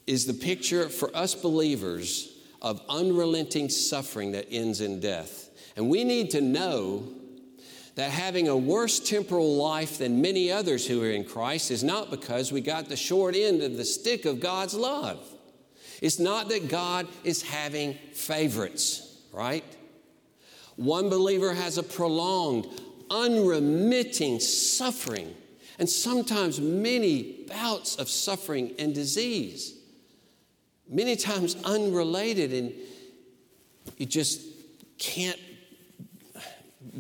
is 0.07 0.27
the 0.27 0.35
picture 0.35 0.89
for 0.89 1.15
us 1.17 1.35
believers 1.35 2.29
of 2.61 2.81
unrelenting 2.89 3.69
suffering 3.69 4.33
that 4.33 4.47
ends 4.51 4.81
in 4.81 5.01
death. 5.01 5.49
And 5.77 5.89
we 5.89 6.05
need 6.05 6.31
to 6.31 6.41
know 6.41 7.05
that 7.95 8.11
having 8.11 8.49
a 8.49 8.57
worse 8.57 9.01
temporal 9.01 9.57
life 9.57 9.99
than 9.99 10.23
many 10.23 10.51
others 10.51 10.87
who 10.87 11.03
are 11.03 11.11
in 11.11 11.25
Christ 11.25 11.71
is 11.71 11.83
not 11.83 12.11
because 12.11 12.53
we 12.53 12.61
got 12.61 12.89
the 12.89 12.97
short 12.97 13.35
end 13.35 13.63
of 13.63 13.77
the 13.77 13.85
stick 13.85 14.25
of 14.25 14.41
God's 14.41 14.75
love. 14.75 15.19
It's 16.01 16.19
not 16.19 16.49
that 16.49 16.69
God 16.69 17.07
is 17.25 17.43
having 17.43 17.95
favorites, 18.13 19.19
right? 19.33 19.65
One 20.77 21.09
believer 21.11 21.55
has 21.55 21.79
a 21.79 21.83
prolonged, 21.83 22.67
unremitting 23.11 24.41
suffering, 24.41 25.35
and 25.83 25.91
sometimes 25.91 26.61
many 26.61 27.45
bouts 27.49 27.97
of 27.97 28.09
suffering 28.09 28.73
and 28.79 28.95
disease, 28.95 29.75
many 30.89 31.17
times 31.17 31.57
unrelated, 31.65 32.53
and 32.53 32.73
you 33.97 34.07
just 34.07 34.43
can't 34.97 35.41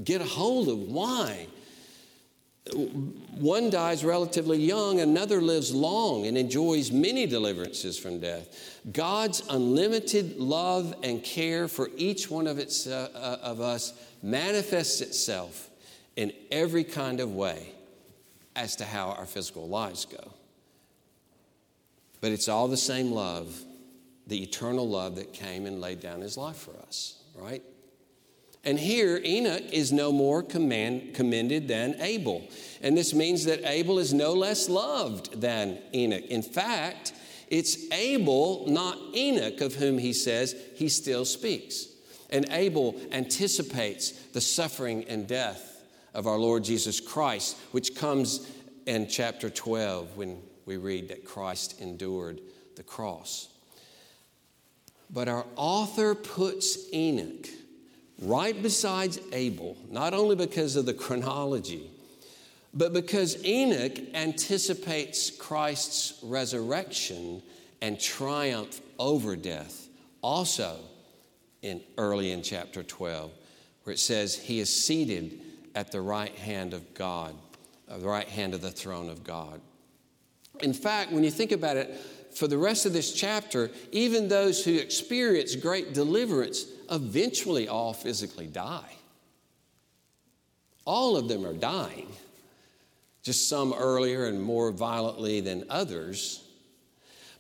get 0.03 0.21
a 0.21 0.25
hold 0.25 0.69
of 0.69 0.79
why. 0.79 1.47
One 2.75 3.71
dies 3.71 4.05
relatively 4.05 4.59
young, 4.59 4.99
another 4.99 5.41
lives 5.41 5.73
long 5.73 6.27
and 6.27 6.37
enjoys 6.37 6.91
many 6.91 7.25
deliverances 7.29 7.97
from 7.97 8.19
death. 8.19 8.81
God's 8.93 9.45
unlimited 9.49 10.39
love 10.39 10.93
and 11.05 11.23
care 11.23 11.69
for 11.69 11.89
each 11.97 12.29
one 12.29 12.49
of, 12.49 12.59
its, 12.59 12.89
uh, 12.89 13.39
of 13.45 13.61
us 13.61 13.93
manifests 14.25 15.01
itself 15.01 15.71
in 16.17 16.33
every 16.51 16.83
kind 16.83 17.21
of 17.21 17.33
way 17.33 17.75
as 18.55 18.77
to 18.77 18.85
how 18.85 19.11
our 19.11 19.27
physical 19.27 19.69
lives 19.69 20.05
go. 20.05 20.33
But 22.21 22.33
it's 22.33 22.49
all 22.49 22.69
the 22.69 22.77
same 22.77 23.11
love, 23.11 23.61
the 24.27 24.43
eternal 24.43 24.89
love 24.89 25.17
that 25.17 25.33
came 25.33 25.67
and 25.67 25.81
laid 25.81 26.01
down 26.01 26.21
his 26.21 26.37
life 26.37 26.57
for 26.57 26.79
us, 26.87 27.19
right? 27.35 27.63
And 28.65 28.79
here, 28.79 29.21
Enoch 29.25 29.65
is 29.73 29.91
no 29.91 30.13
more 30.13 30.43
command, 30.43 31.15
commended 31.15 31.67
than 31.67 31.97
Abel. 32.01 32.47
And 32.81 32.97
this 32.97 33.13
means 33.13 33.45
that 33.47 33.69
Abel 33.69 33.99
is 33.99 34.15
no 34.15 34.35
less 34.35 34.69
loved 34.69 35.41
than 35.41 35.79
Enoch. 35.93 36.25
In 36.27 36.43
fact, 36.43 37.13
it's 37.49 37.91
Abel, 37.91 38.65
not 38.69 38.99
Enoch, 39.15 39.61
of 39.61 39.75
whom 39.75 39.99
he 39.99 40.13
says 40.13 40.55
he 40.77 40.89
still 40.89 41.25
speaks. 41.25 41.89
And 42.31 42.47
Abel 42.51 42.95
anticipates 43.11 44.13
the 44.13 44.41
suffering 44.41 45.05
and 45.09 45.27
death 45.27 45.72
of 46.15 46.27
our 46.27 46.39
Lord 46.39 46.65
Jesus 46.65 47.01
Christ, 47.01 47.57
which 47.73 47.95
comes 47.97 48.51
in 48.87 49.09
chapter 49.09 49.49
12 49.49 50.17
when 50.17 50.41
we 50.67 50.77
read 50.77 51.09
that 51.09 51.25
Christ 51.25 51.81
endured 51.81 52.41
the 52.77 52.83
cross. 52.83 53.49
But 55.11 55.29
our 55.29 55.45
author 55.57 56.15
puts 56.15 56.93
Enoch 56.93 57.47
right 58.21 58.61
beside 58.61 59.19
Abel, 59.33 59.77
not 59.91 60.15
only 60.15 60.37
because 60.37 60.77
of 60.77 60.87
the 60.87 60.95
chronology, 60.95 61.91
but 62.75 62.93
because 62.93 63.45
Enoch 63.45 63.99
anticipates 64.15 65.31
Christ's 65.31 66.19
resurrection 66.23 67.43
and 67.83 68.01
triumph 68.01 68.81
over 68.99 69.37
death. 69.37 69.89
Also, 70.23 70.79
in 71.61 71.83
early 71.99 72.31
in 72.31 72.43
chapter 72.43 72.83
12, 72.83 73.31
where 73.83 73.93
it 73.93 73.99
says 73.99 74.35
he 74.35 74.61
is 74.61 74.85
seated 74.85 75.39
at 75.75 75.91
the 75.93 76.01
right 76.01 76.35
hand 76.37 76.75
of 76.75 76.95
God, 76.95 77.35
the 77.89 78.07
right 78.07 78.29
hand 78.29 78.55
of 78.55 78.61
the 78.61 78.71
throne 78.71 79.09
of 79.09 79.25
God. 79.25 79.61
In 80.61 80.73
fact, 80.73 81.13
when 81.13 81.25
you 81.25 81.31
think 81.31 81.53
about 81.53 81.77
it, 81.77 81.97
for 82.35 82.47
the 82.47 82.59
rest 82.59 82.87
of 82.87 82.93
this 82.93 83.13
chapter, 83.13 83.71
even 83.91 84.29
those 84.29 84.65
who 84.65 84.75
experience 84.77 85.55
great 85.55 85.93
deliverance 85.93 86.67
eventually 86.91 87.69
all 87.69 87.93
physically 87.93 88.47
die. 88.47 88.97
All 90.85 91.17
of 91.17 91.29
them 91.29 91.47
are 91.47 91.53
dying, 91.53 92.09
just 93.23 93.49
some 93.49 93.73
earlier 93.73 94.27
and 94.27 94.43
more 94.43 94.73
violently 94.73 95.41
than 95.41 95.65
others. 95.69 96.43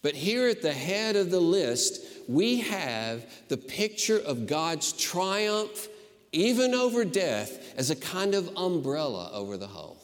But 0.02 0.14
here 0.14 0.48
at 0.48 0.62
the 0.62 0.72
head 0.72 1.16
of 1.16 1.30
the 1.30 1.40
list, 1.40 2.04
we 2.28 2.60
have 2.60 3.24
the 3.48 3.56
picture 3.56 4.18
of 4.18 4.46
God's 4.46 4.92
triumph, 4.92 5.88
even 6.32 6.74
over 6.74 7.04
death, 7.04 7.74
as 7.76 7.90
a 7.90 7.96
kind 7.96 8.34
of 8.34 8.56
umbrella 8.56 9.30
over 9.32 9.56
the 9.56 9.66
whole, 9.66 10.02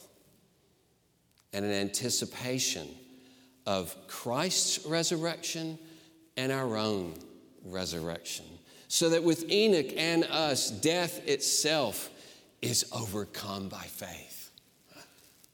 and 1.51 1.65
an 1.65 1.71
anticipation 1.71 2.87
of 3.65 3.95
Christ's 4.07 4.85
resurrection 4.85 5.77
and 6.37 6.51
our 6.51 6.77
own 6.77 7.13
resurrection. 7.65 8.45
So 8.87 9.09
that 9.09 9.23
with 9.23 9.51
Enoch 9.51 9.93
and 9.97 10.23
us, 10.25 10.71
death 10.71 11.27
itself 11.27 12.09
is 12.61 12.85
overcome 12.91 13.69
by 13.69 13.83
faith. 13.83 14.51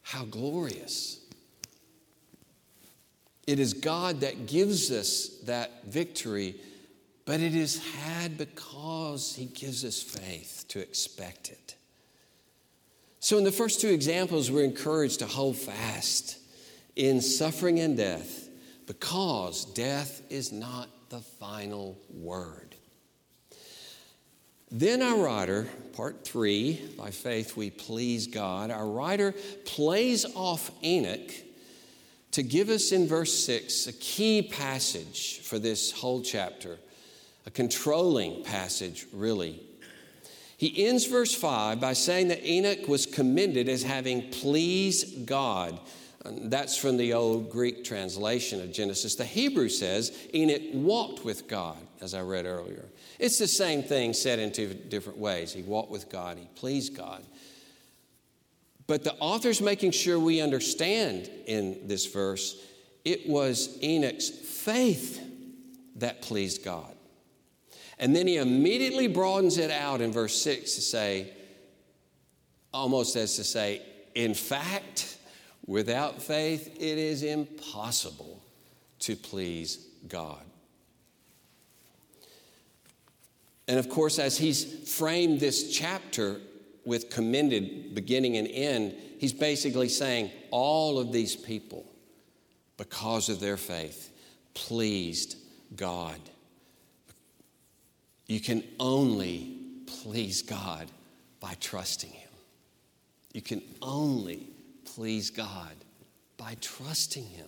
How 0.02 0.26
glorious! 0.26 1.20
It 3.48 3.60
is 3.60 3.74
God 3.74 4.22
that 4.22 4.48
gives 4.48 4.92
us 4.92 5.28
that 5.44 5.86
victory, 5.86 6.56
but 7.26 7.40
it 7.40 7.56
is 7.56 7.84
had 7.84 8.38
because 8.38 9.36
He 9.36 9.46
gives 9.46 9.84
us 9.84 10.02
faith 10.02 10.66
to 10.70 10.80
expect 10.80 11.50
it. 11.50 11.76
So, 13.20 13.38
in 13.38 13.44
the 13.44 13.52
first 13.52 13.82
two 13.82 13.90
examples, 13.90 14.52
we're 14.52 14.64
encouraged 14.64 15.20
to 15.20 15.26
hold 15.26 15.58
fast 15.58 16.38
in 16.96 17.22
suffering 17.22 17.80
and 17.80 17.98
death 17.98 18.50
because 18.86 19.66
death 19.66 20.22
is 20.30 20.52
not 20.52 20.88
the 21.10 21.20
final 21.20 21.98
word. 22.14 22.76
Then 24.72 25.02
our 25.02 25.18
writer, 25.18 25.68
part 25.94 26.26
three, 26.26 26.82
by 26.98 27.12
faith 27.12 27.56
we 27.56 27.70
please 27.70 28.28
God, 28.28 28.72
our 28.72 28.88
writer 28.88 29.34
plays 29.64 30.26
off 30.36 30.72
Enoch 30.84 31.32
to 32.32 32.44
give 32.44 32.70
us 32.70 32.92
in 32.92 33.08
verse 33.08 33.34
six 33.34 33.88
a 33.88 33.94
key 33.94 34.42
passage 34.42 35.40
for 35.40 35.60
this 35.60 35.92
whole 35.92 36.22
chapter, 36.22 36.78
a 37.46 37.52
controlling 37.52 38.44
passage, 38.44 39.06
really. 39.14 39.62
He 40.58 40.88
ends 40.88 41.06
verse 41.06 41.36
5 41.36 41.80
by 41.80 41.94
saying 41.94 42.30
that 42.30 42.46
Enoch 42.46 42.88
was 42.88 43.06
commended 43.06 43.68
as 43.68 43.84
having 43.84 44.30
pleased 44.32 45.26
God 45.26 45.80
that's 46.26 46.76
from 46.76 46.98
the 46.98 47.14
old 47.14 47.52
Greek 47.52 47.84
translation 47.84 48.60
of 48.62 48.72
Genesis. 48.72 49.16
The 49.16 49.26
Hebrew 49.26 49.70
says 49.70 50.18
Enoch 50.34 50.62
walked 50.74 51.24
with 51.24 51.48
God, 51.48 51.78
as 52.02 52.14
I 52.14 52.22
read 52.22 52.46
earlier. 52.46 52.86
It's 53.20 53.38
the 53.38 53.48
same 53.48 53.84
thing 53.84 54.14
said 54.14 54.40
in 54.40 54.52
two 54.52 54.74
different 54.74 55.20
ways. 55.20 55.54
He 55.54 55.62
walked 55.62 55.92
with 55.92 56.10
God, 56.10 56.38
he 56.38 56.48
pleased 56.56 56.98
God. 56.98 57.24
But 58.88 59.04
the 59.04 59.14
author's 59.16 59.62
making 59.62 59.92
sure 59.92 60.20
we 60.20 60.42
understand 60.42 61.30
in 61.46 61.88
this 61.88 62.06
verse 62.08 62.62
it 63.04 63.28
was 63.28 63.78
Enoch's 63.84 64.30
faith 64.30 65.22
that 65.98 66.24
pleased 66.24 66.64
God. 66.64 66.95
And 67.98 68.16
then 68.16 68.28
he 68.28 68.38
immediately 68.38 69.08
broadens 69.08 69.58
it 69.58 69.72
out 69.72 70.02
in 70.02 70.12
verse 70.12 70.40
6 70.42 70.76
to 70.76 70.82
say, 70.82 71.34
almost 72.74 73.16
as 73.16 73.36
to 73.38 73.44
say, 73.44 73.82
in 74.16 74.34
fact, 74.34 75.16
Without 75.68 76.22
faith, 76.22 76.76
it 76.76 76.98
is 76.98 77.24
impossible 77.24 78.44
to 79.00 79.16
please 79.16 79.88
God. 80.08 80.44
And 83.68 83.80
of 83.80 83.90
course, 83.90 84.20
as 84.20 84.38
he's 84.38 84.88
framed 84.94 85.40
this 85.40 85.76
chapter 85.76 86.40
with 86.86 87.10
commended 87.10 87.96
beginning 87.96 88.38
and 88.38 88.48
end, 88.48 88.96
he's 89.18 89.34
basically 89.34 89.90
saying 89.90 90.30
all 90.52 91.00
of 91.00 91.12
these 91.12 91.36
people, 91.36 91.84
because 92.78 93.28
of 93.30 93.40
their 93.40 93.58
faith, 93.58 94.12
pleased 94.54 95.38
God. 95.76 96.20
You 98.28 98.40
can 98.40 98.64
only 98.80 99.58
please 99.86 100.42
God 100.42 100.90
by 101.40 101.56
trusting 101.60 102.10
Him. 102.10 102.30
You 103.34 103.42
can 103.42 103.62
only 103.82 104.48
please 104.96 105.30
God 105.30 105.74
by 106.38 106.58
trusting 106.60 107.26
Him. 107.26 107.48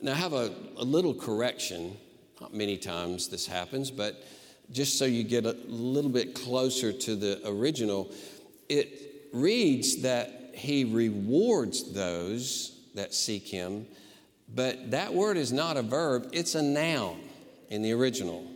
Now, 0.00 0.12
I 0.12 0.16
have 0.16 0.32
a, 0.32 0.52
a 0.76 0.84
little 0.84 1.14
correction. 1.14 1.96
Not 2.40 2.52
many 2.52 2.76
times 2.76 3.28
this 3.28 3.46
happens, 3.46 3.90
but 3.90 4.22
just 4.70 4.98
so 4.98 5.04
you 5.04 5.22
get 5.22 5.46
a 5.46 5.56
little 5.66 6.10
bit 6.10 6.34
closer 6.34 6.92
to 6.92 7.16
the 7.16 7.40
original, 7.46 8.10
it 8.68 9.30
reads 9.32 10.02
that 10.02 10.50
He 10.54 10.84
rewards 10.84 11.92
those 11.92 12.80
that 12.94 13.14
seek 13.14 13.46
Him, 13.46 13.86
but 14.54 14.90
that 14.90 15.14
word 15.14 15.38
is 15.38 15.52
not 15.52 15.78
a 15.78 15.82
verb, 15.82 16.28
it's 16.32 16.54
a 16.54 16.62
noun 16.62 17.18
in 17.72 17.80
the 17.80 17.92
original. 17.92 18.46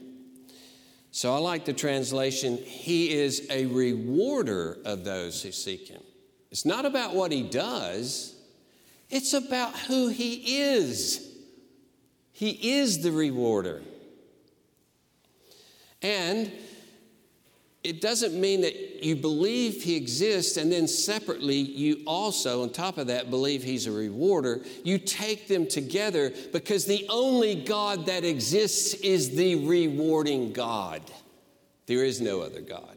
So 1.11 1.35
I 1.35 1.39
like 1.39 1.65
the 1.65 1.73
translation, 1.73 2.59
He 2.59 3.13
is 3.15 3.47
a 3.51 3.65
rewarder 3.67 4.79
of 4.85 5.05
those 5.05 5.43
who 5.43 5.51
seek 5.51 5.89
Him. 5.89 6.03
It's 6.51 6.65
not 6.65 6.85
about 6.85 7.15
what 7.15 7.33
he 7.33 7.43
does, 7.43 8.35
it's 9.11 9.33
about 9.33 9.77
who 9.77 10.09
he 10.09 10.59
is. 10.59 11.23
He 12.33 12.51
is 12.79 13.03
the 13.03 13.13
rewarder. 13.13 13.83
And 16.03 16.53
it 17.87 18.01
doesn't 18.01 18.35
mean 18.35 18.63
that 18.63 19.05
you 19.05 19.15
believe 19.15 19.81
he 19.81 19.95
exists 19.95 20.57
and 20.57 20.73
then 20.73 20.89
separately 20.89 21.55
you 21.55 22.03
also, 22.05 22.65
on 22.65 22.71
top 22.71 22.99
of 22.99 23.07
that, 23.07 23.31
believe 23.31 23.63
he's 23.63 23.87
a 23.87 23.93
rewarder. 23.93 24.65
You 24.83 24.99
take 24.99 25.47
them 25.47 25.69
together 25.69 26.33
because 26.53 26.85
the 26.85 27.07
only 27.09 27.55
God 27.55 28.07
that 28.07 28.25
exists 28.25 28.95
is 28.95 29.37
the 29.37 29.67
rewarding 29.67 30.53
God. 30.53 31.01
There 31.87 32.03
is 32.03 32.21
no 32.21 32.41
other 32.41 32.61
God. 32.61 32.96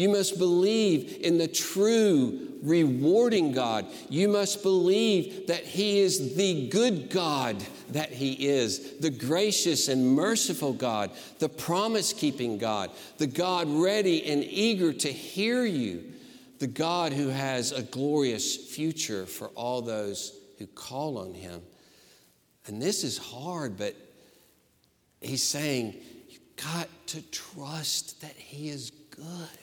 You 0.00 0.08
must 0.08 0.38
believe 0.38 1.18
in 1.20 1.36
the 1.36 1.46
true, 1.46 2.54
rewarding 2.62 3.52
God. 3.52 3.84
You 4.08 4.28
must 4.28 4.62
believe 4.62 5.48
that 5.48 5.62
He 5.62 6.00
is 6.00 6.36
the 6.36 6.70
good 6.70 7.10
God 7.10 7.62
that 7.90 8.10
He 8.10 8.48
is, 8.48 8.96
the 9.00 9.10
gracious 9.10 9.88
and 9.88 10.14
merciful 10.16 10.72
God, 10.72 11.10
the 11.38 11.50
promise 11.50 12.14
keeping 12.14 12.56
God, 12.56 12.90
the 13.18 13.26
God 13.26 13.68
ready 13.68 14.24
and 14.24 14.42
eager 14.42 14.94
to 14.94 15.12
hear 15.12 15.66
you, 15.66 16.02
the 16.60 16.66
God 16.66 17.12
who 17.12 17.28
has 17.28 17.70
a 17.70 17.82
glorious 17.82 18.56
future 18.56 19.26
for 19.26 19.48
all 19.48 19.82
those 19.82 20.34
who 20.58 20.66
call 20.66 21.18
on 21.18 21.34
Him. 21.34 21.60
And 22.64 22.80
this 22.80 23.04
is 23.04 23.18
hard, 23.18 23.76
but 23.76 23.94
He's 25.20 25.42
saying, 25.42 25.94
You've 26.30 26.56
got 26.56 26.88
to 27.08 27.20
trust 27.30 28.22
that 28.22 28.32
He 28.34 28.70
is 28.70 28.92
good. 29.10 29.59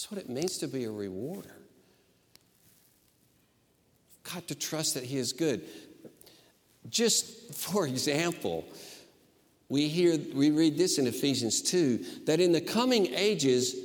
That's 0.00 0.10
what 0.10 0.18
it 0.18 0.30
means 0.30 0.56
to 0.58 0.66
be 0.66 0.84
a 0.84 0.90
rewarder. 0.90 1.54
Got 4.32 4.48
to 4.48 4.54
trust 4.54 4.94
that 4.94 5.04
He 5.04 5.18
is 5.18 5.34
good. 5.34 5.62
Just 6.88 7.52
for 7.52 7.86
example, 7.86 8.64
we 9.68 9.88
hear 9.88 10.16
we 10.32 10.52
read 10.52 10.78
this 10.78 10.96
in 10.96 11.06
Ephesians 11.06 11.60
2 11.60 12.22
that 12.24 12.40
in 12.40 12.50
the 12.52 12.62
coming 12.62 13.12
ages 13.12 13.76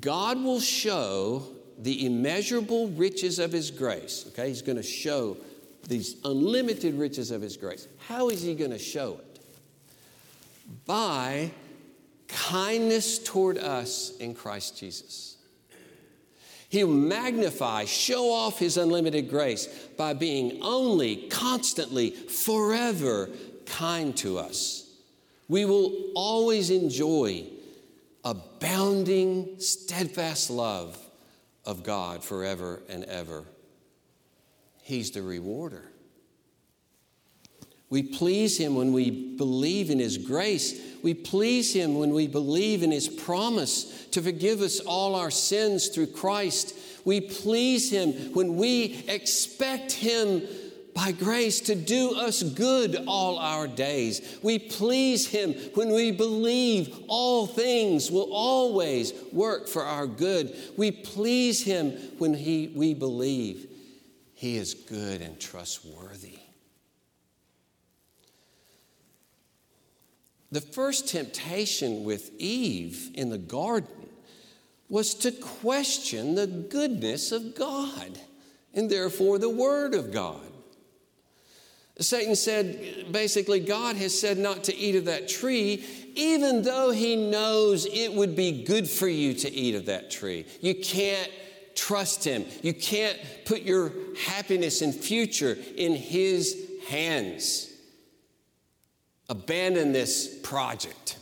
God 0.00 0.42
will 0.42 0.58
show 0.58 1.44
the 1.78 2.04
immeasurable 2.04 2.88
riches 2.88 3.38
of 3.38 3.52
his 3.52 3.70
grace. 3.70 4.24
Okay, 4.30 4.48
he's 4.48 4.62
going 4.62 4.76
to 4.76 4.82
show 4.82 5.36
these 5.86 6.16
unlimited 6.24 6.94
riches 6.94 7.30
of 7.30 7.42
his 7.42 7.56
grace. 7.56 7.86
How 8.08 8.28
is 8.28 8.42
he 8.42 8.56
going 8.56 8.72
to 8.72 8.78
show 8.78 9.20
it? 9.20 9.40
By 10.84 11.52
kindness 12.28 13.18
toward 13.18 13.58
us 13.58 14.16
in 14.18 14.34
Christ 14.34 14.78
Jesus. 14.78 15.36
He'll 16.68 16.88
magnify, 16.88 17.86
show 17.86 18.30
off 18.30 18.58
His 18.58 18.76
unlimited 18.76 19.30
grace 19.30 19.66
by 19.96 20.12
being 20.12 20.58
only, 20.62 21.28
constantly, 21.28 22.10
forever 22.10 23.30
kind 23.64 24.16
to 24.18 24.38
us. 24.38 24.84
We 25.48 25.64
will 25.64 25.92
always 26.14 26.70
enjoy 26.70 27.46
abounding, 28.24 29.58
steadfast 29.60 30.50
love 30.50 30.98
of 31.64 31.82
God 31.82 32.22
forever 32.22 32.82
and 32.88 33.04
ever. 33.04 33.44
He's 34.82 35.10
the 35.10 35.22
rewarder. 35.22 35.90
We 37.90 38.02
please 38.02 38.58
Him 38.58 38.74
when 38.74 38.92
we 38.92 39.10
believe 39.10 39.90
in 39.90 39.98
His 39.98 40.18
grace. 40.18 40.80
We 41.02 41.14
please 41.14 41.74
Him 41.74 41.98
when 41.98 42.12
we 42.12 42.26
believe 42.26 42.82
in 42.82 42.90
His 42.90 43.08
promise 43.08 44.06
to 44.08 44.20
forgive 44.20 44.60
us 44.60 44.80
all 44.80 45.14
our 45.14 45.30
sins 45.30 45.88
through 45.88 46.08
Christ. 46.08 46.74
We 47.04 47.20
please 47.20 47.90
Him 47.90 48.12
when 48.34 48.56
we 48.56 49.04
expect 49.08 49.92
Him 49.92 50.42
by 50.94 51.12
grace 51.12 51.60
to 51.60 51.74
do 51.74 52.16
us 52.16 52.42
good 52.42 53.04
all 53.06 53.38
our 53.38 53.68
days. 53.68 54.38
We 54.42 54.58
please 54.58 55.28
Him 55.28 55.54
when 55.74 55.90
we 55.92 56.10
believe 56.10 56.94
all 57.06 57.46
things 57.46 58.10
will 58.10 58.30
always 58.32 59.14
work 59.32 59.68
for 59.68 59.84
our 59.84 60.06
good. 60.06 60.54
We 60.76 60.90
please 60.90 61.64
Him 61.64 61.92
when 62.18 62.34
he, 62.34 62.72
we 62.74 62.92
believe 62.92 63.66
He 64.34 64.56
is 64.56 64.74
good 64.74 65.22
and 65.22 65.38
trustworthy. 65.40 66.37
The 70.50 70.60
first 70.60 71.08
temptation 71.08 72.04
with 72.04 72.30
Eve 72.38 73.10
in 73.14 73.28
the 73.28 73.38
garden 73.38 74.08
was 74.88 75.12
to 75.14 75.30
question 75.30 76.34
the 76.34 76.46
goodness 76.46 77.32
of 77.32 77.54
God 77.54 78.18
and 78.72 78.88
therefore 78.88 79.38
the 79.38 79.50
Word 79.50 79.94
of 79.94 80.12
God. 80.12 80.40
Satan 82.00 82.36
said, 82.36 83.06
basically, 83.10 83.60
God 83.60 83.96
has 83.96 84.18
said 84.18 84.38
not 84.38 84.64
to 84.64 84.76
eat 84.76 84.94
of 84.94 85.06
that 85.06 85.28
tree, 85.28 85.84
even 86.14 86.62
though 86.62 86.92
he 86.92 87.16
knows 87.16 87.86
it 87.86 88.12
would 88.12 88.36
be 88.36 88.62
good 88.64 88.88
for 88.88 89.08
you 89.08 89.34
to 89.34 89.52
eat 89.52 89.74
of 89.74 89.86
that 89.86 90.10
tree. 90.10 90.46
You 90.60 90.76
can't 90.76 91.30
trust 91.74 92.24
him. 92.24 92.44
You 92.62 92.72
can't 92.72 93.18
put 93.44 93.62
your 93.62 93.92
happiness 94.26 94.80
and 94.80 94.94
future 94.94 95.58
in 95.76 95.94
his 95.94 96.70
hands 96.88 97.67
abandon 99.28 99.92
this 99.92 100.38
project. 100.42 101.18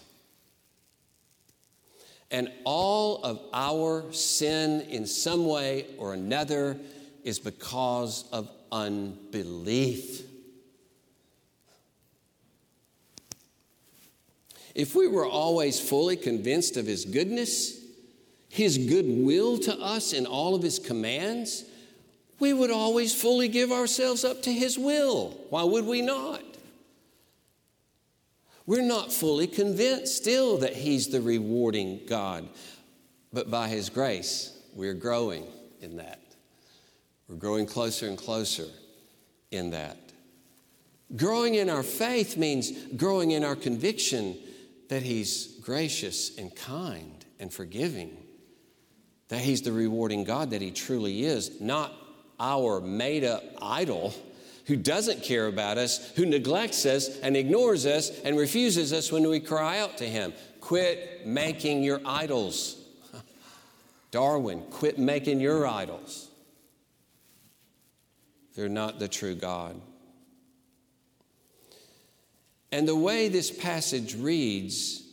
And 2.31 2.51
all 2.65 3.23
of 3.23 3.41
our 3.53 4.13
sin 4.13 4.81
in 4.83 5.07
some 5.07 5.47
way 5.47 5.87
or 5.99 6.15
another 6.15 6.77
is 7.23 7.39
because 7.39 8.25
of 8.33 8.51
unbelief. 8.73 10.23
If 14.75 14.95
we 14.95 15.09
were 15.09 15.27
always 15.27 15.81
fully 15.81 16.17
convinced 16.17 16.77
of 16.77 16.87
His 16.87 17.05
goodness, 17.05 17.81
His 18.49 18.77
goodwill 18.77 19.59
to 19.61 19.75
us 19.79 20.13
in 20.13 20.27
all 20.27 20.55
of 20.55 20.63
His 20.63 20.79
commands, 20.79 21.65
we 22.39 22.53
would 22.53 22.71
always 22.71 23.15
fully 23.15 23.49
give 23.49 23.73
ourselves 23.73 24.25
up 24.25 24.43
to 24.43 24.53
His 24.53 24.79
will. 24.79 25.39
Why 25.49 25.63
would 25.63 25.87
we 25.87 26.03
not? 26.03 26.43
We're 28.67 28.83
not 28.83 29.13
fully 29.13 29.47
convinced 29.47 30.17
still 30.17 30.59
that 30.59 30.75
He's 30.75 31.09
the 31.09 31.21
rewarding 31.21 32.01
God, 32.07 32.49
but 33.33 33.51
by 33.51 33.69
His 33.69 33.89
grace, 33.89 34.59
we're 34.75 34.95
growing 34.95 35.47
in 35.81 35.97
that. 35.97 36.21
We're 37.29 37.37
growing 37.37 37.67
closer 37.67 38.09
and 38.09 38.19
closer 38.19 38.67
in 39.53 39.71
that. 39.71 39.97
Growing 41.15 41.55
in 41.55 41.71
our 41.71 41.85
faith 41.85 42.37
means 42.37 42.73
growing 42.97 43.31
in 43.31 43.45
our 43.45 43.55
conviction 43.55 44.37
that 44.89 45.03
He's 45.03 45.59
gracious 45.61 46.37
and 46.37 46.55
kind 46.55 47.25
and 47.39 47.53
forgiving, 47.53 48.17
that 49.29 49.41
He's 49.41 49.63
the 49.63 49.73
rewarding 49.73 50.25
God 50.25 50.51
that 50.51 50.61
He 50.61 50.73
truly 50.73 51.25
is, 51.25 51.61
not 51.61 51.93
our 52.41 52.81
made 52.81 53.23
up 53.23 53.45
idol 53.63 54.13
who 54.67 54.77
doesn't 54.77 55.23
care 55.23 55.47
about 55.47 55.79
us, 55.79 56.11
who 56.17 56.27
neglects 56.27 56.87
us 56.87 57.19
and 57.21 57.37
ignores 57.37 57.87
us 57.87 58.11
and 58.21 58.37
refuses 58.37 58.93
us 58.93 59.13
when 59.13 59.29
we 59.29 59.41
cry 59.41 59.79
out 59.79 59.99
to 59.99 60.05
him. 60.05 60.33
Quit 60.61 61.25
making 61.25 61.85
your 61.85 62.01
idols. 62.05 62.77
Darwin, 64.11 64.63
quit 64.71 64.99
making 64.99 65.41
your 65.41 65.67
idols. 65.67 66.29
They're 68.57 68.69
not 68.69 68.99
the 68.99 69.07
true 69.07 69.37
God. 69.37 69.81
And 72.73 72.89
the 72.89 72.97
way 72.97 73.29
this 73.29 73.51
passage 73.51 74.17
reads, 74.17 75.05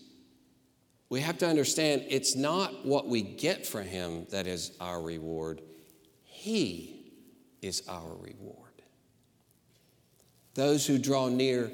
we 1.09 1.21
have 1.21 1.37
to 1.39 1.47
understand 1.47 2.05
it's 2.09 2.35
not 2.35 2.85
what 2.85 3.07
we 3.07 3.21
get 3.21 3.67
from 3.67 3.83
Him 3.83 4.25
that 4.31 4.47
is 4.47 4.71
our 4.79 4.99
reward, 4.99 5.61
He 6.23 7.11
is 7.61 7.83
our 7.87 8.15
reward 8.15 8.62
those 10.55 10.85
who 10.85 10.97
draw 10.97 11.29
near 11.29 11.71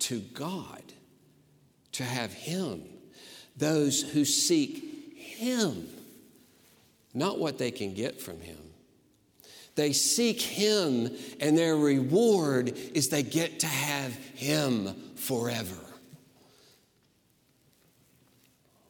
to 0.00 0.20
God, 0.20 0.82
to 1.92 2.04
have 2.04 2.32
Him, 2.32 2.82
those 3.56 4.02
who 4.02 4.24
seek 4.24 5.14
Him, 5.16 5.88
not 7.14 7.38
what 7.38 7.58
they 7.58 7.70
can 7.70 7.94
get 7.94 8.20
from 8.20 8.40
Him. 8.40 8.58
They 9.74 9.92
seek 9.92 10.40
Him, 10.40 11.14
and 11.40 11.56
their 11.56 11.76
reward 11.76 12.76
is 12.94 13.08
they 13.08 13.22
get 13.22 13.60
to 13.60 13.66
have 13.66 14.14
Him 14.34 14.94
forever. 15.16 15.76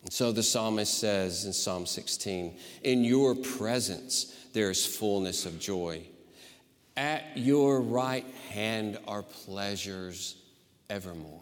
And 0.05 0.13
so 0.13 0.33
the 0.33 0.43
psalmist 0.43 0.99
says 0.99 1.45
in 1.45 1.53
Psalm 1.53 1.85
16, 1.85 2.57
In 2.83 3.05
your 3.05 3.35
presence 3.35 4.35
there 4.55 4.71
is 4.71 4.87
fullness 4.87 5.45
of 5.45 5.59
joy 5.59 6.07
at 6.99 7.23
your 7.37 7.81
right 7.81 8.27
hand 8.51 8.99
are 9.07 9.23
pleasures 9.23 10.35
evermore. 10.91 11.41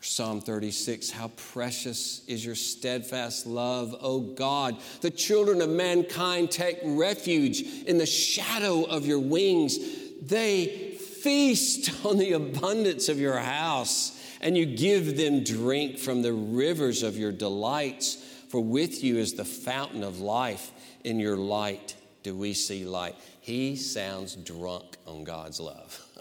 Psalm 0.00 0.40
36 0.40 1.10
How 1.12 1.28
precious 1.28 2.26
is 2.26 2.44
your 2.44 2.56
steadfast 2.56 3.46
love, 3.46 3.94
O 4.00 4.20
God. 4.20 4.76
The 5.02 5.10
children 5.10 5.62
of 5.62 5.70
mankind 5.70 6.50
take 6.50 6.78
refuge 6.82 7.62
in 7.86 7.96
the 7.96 8.06
shadow 8.06 8.82
of 8.82 9.06
your 9.06 9.20
wings. 9.20 9.78
They 10.20 10.96
feast 10.98 11.90
on 12.04 12.18
the 12.18 12.32
abundance 12.32 13.08
of 13.08 13.20
your 13.20 13.38
house, 13.38 14.20
and 14.40 14.58
you 14.58 14.66
give 14.66 15.16
them 15.16 15.44
drink 15.44 15.98
from 15.98 16.22
the 16.22 16.32
rivers 16.32 17.04
of 17.04 17.16
your 17.16 17.32
delights. 17.32 18.16
For 18.48 18.60
with 18.60 19.04
you 19.04 19.16
is 19.16 19.34
the 19.34 19.44
fountain 19.44 20.02
of 20.02 20.20
life. 20.20 20.72
In 21.04 21.20
your 21.20 21.36
light 21.36 21.94
do 22.24 22.34
we 22.34 22.54
see 22.54 22.84
light. 22.84 23.14
He 23.40 23.76
sounds 23.76 24.34
drunk 24.34 24.96
on 25.06 25.22
God's 25.22 25.60
love. 25.60 26.00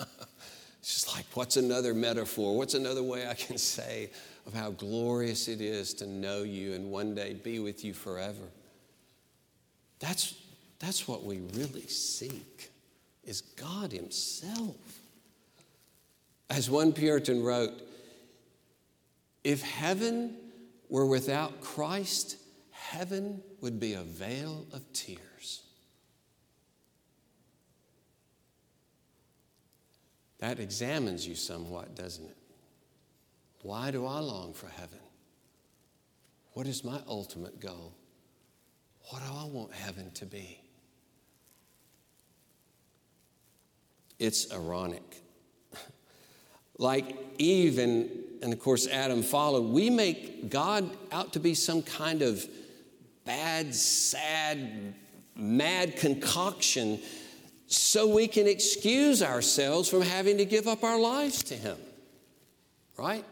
it's 0.80 0.94
just 0.94 1.16
like, 1.16 1.26
what's 1.34 1.58
another 1.58 1.96
metaphor? 1.96 2.56
What's 2.56 2.76
another 2.76 3.02
way 3.02 3.28
I 3.28 3.34
can 3.34 3.58
say 3.58 4.12
of 4.46 4.54
how 4.54 4.72
glorious 4.72 5.48
it 5.48 5.62
is 5.62 5.94
to 5.96 6.06
know 6.06 6.44
you 6.44 6.74
and 6.74 6.92
one 6.92 7.16
day 7.16 7.34
be 7.34 7.60
with 7.60 7.84
you 7.86 7.94
forever? 7.94 8.44
That's, 10.00 10.36
that's 10.78 11.08
what 11.08 11.24
we 11.24 11.40
really 11.54 11.88
seek 11.88 12.70
is 13.24 13.40
God 13.42 13.94
himself. 13.94 14.76
As 16.50 16.70
one 16.70 16.92
Puritan 16.92 17.42
wrote, 17.42 17.82
if 19.46 19.62
heaven 19.62 20.36
were 20.90 21.06
without 21.06 21.62
Christ, 21.62 22.36
heaven 22.72 23.42
would 23.62 23.80
be 23.80 23.94
a 23.94 24.02
vale 24.02 24.66
of 24.74 24.82
tears. 24.92 25.33
That 30.44 30.60
examines 30.60 31.26
you 31.26 31.36
somewhat, 31.36 31.96
doesn't 31.96 32.26
it? 32.26 32.36
Why 33.62 33.92
do 33.92 34.06
I 34.06 34.20
long 34.20 34.52
for 34.52 34.68
heaven? 34.68 35.00
What 36.52 36.68
is 36.68 36.84
my 36.84 37.00
ultimate 37.08 37.62
goal? 37.62 37.94
What 39.08 39.22
do 39.22 39.34
I 39.34 39.46
want 39.46 39.72
heaven 39.72 40.12
to 40.16 40.26
be? 40.26 40.60
It's 44.20 44.52
ironic. 44.52 45.24
like 46.78 47.16
Eve 47.38 47.78
and, 47.78 48.10
and 48.42 48.52
of 48.52 48.60
course 48.60 48.86
Adam 48.86 49.24
followed, 49.24 49.72
we 49.72 49.90
make 49.90 50.50
God 50.50 50.90
out 51.14 51.32
to 51.32 51.40
be 51.40 51.54
some 51.54 51.82
kind 51.82 52.22
of 52.22 52.46
bad, 53.24 53.74
sad, 53.74 54.94
mad 55.38 55.96
concoction 55.96 57.00
so 57.74 58.08
we 58.08 58.28
can 58.28 58.48
excuse 58.48 59.24
ourselves 59.24 59.90
from 59.90 60.02
having 60.02 60.38
to 60.38 60.46
give 60.46 60.68
up 60.68 60.84
our 60.84 61.00
lives 61.00 61.44
to 61.44 61.56
Him. 61.56 61.78
Right? 62.98 63.26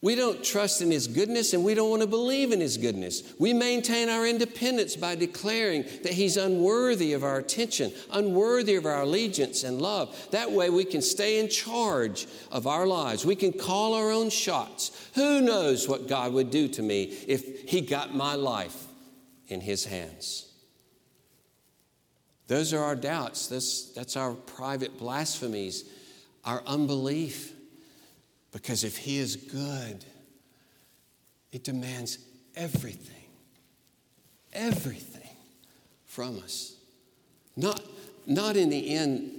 We 0.00 0.14
don't 0.14 0.44
trust 0.44 0.80
in 0.80 0.90
His 0.90 1.08
goodness 1.08 1.54
and 1.54 1.64
we 1.64 1.74
don't 1.74 1.90
want 1.90 2.02
to 2.02 2.08
believe 2.08 2.52
in 2.52 2.60
His 2.60 2.76
goodness. 2.76 3.22
We 3.38 3.52
maintain 3.52 4.08
our 4.08 4.26
independence 4.26 4.94
by 4.94 5.14
declaring 5.16 5.84
that 6.04 6.12
He's 6.12 6.36
unworthy 6.36 7.14
of 7.14 7.24
our 7.24 7.38
attention, 7.38 7.92
unworthy 8.12 8.76
of 8.76 8.86
our 8.86 9.02
allegiance 9.02 9.64
and 9.64 9.80
love. 9.80 10.14
That 10.30 10.52
way 10.52 10.70
we 10.70 10.84
can 10.84 11.02
stay 11.02 11.40
in 11.40 11.48
charge 11.48 12.26
of 12.52 12.66
our 12.66 12.86
lives. 12.86 13.24
We 13.24 13.36
can 13.36 13.52
call 13.52 13.94
our 13.94 14.12
own 14.12 14.30
shots. 14.30 15.10
Who 15.14 15.40
knows 15.40 15.88
what 15.88 16.06
God 16.06 16.32
would 16.34 16.50
do 16.50 16.68
to 16.68 16.82
me 16.82 17.04
if 17.26 17.68
He 17.68 17.80
got 17.80 18.14
my 18.14 18.34
life 18.34 18.86
in 19.48 19.60
His 19.60 19.84
hands? 19.84 20.47
Those 22.48 22.72
are 22.72 22.82
our 22.82 22.96
doubts. 22.96 23.46
That's, 23.46 23.90
that's 23.92 24.16
our 24.16 24.32
private 24.32 24.98
blasphemies, 24.98 25.84
our 26.44 26.62
unbelief. 26.66 27.52
Because 28.52 28.84
if 28.84 28.96
He 28.96 29.18
is 29.18 29.36
good, 29.36 30.04
it 31.52 31.62
demands 31.62 32.18
everything, 32.56 33.28
everything 34.52 35.28
from 36.06 36.38
us. 36.38 36.74
Not, 37.54 37.82
not 38.26 38.56
in 38.56 38.70
the 38.70 38.94
end 38.94 39.30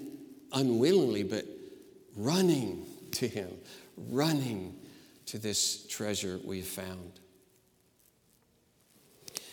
unwillingly, 0.54 1.24
but 1.24 1.45
running 2.15 2.86
to 3.13 3.28
Him, 3.28 3.50
running 3.98 4.76
to 5.26 5.39
this 5.39 5.88
treasure 5.88 6.39
we've 6.43 6.65
found. 6.65 7.13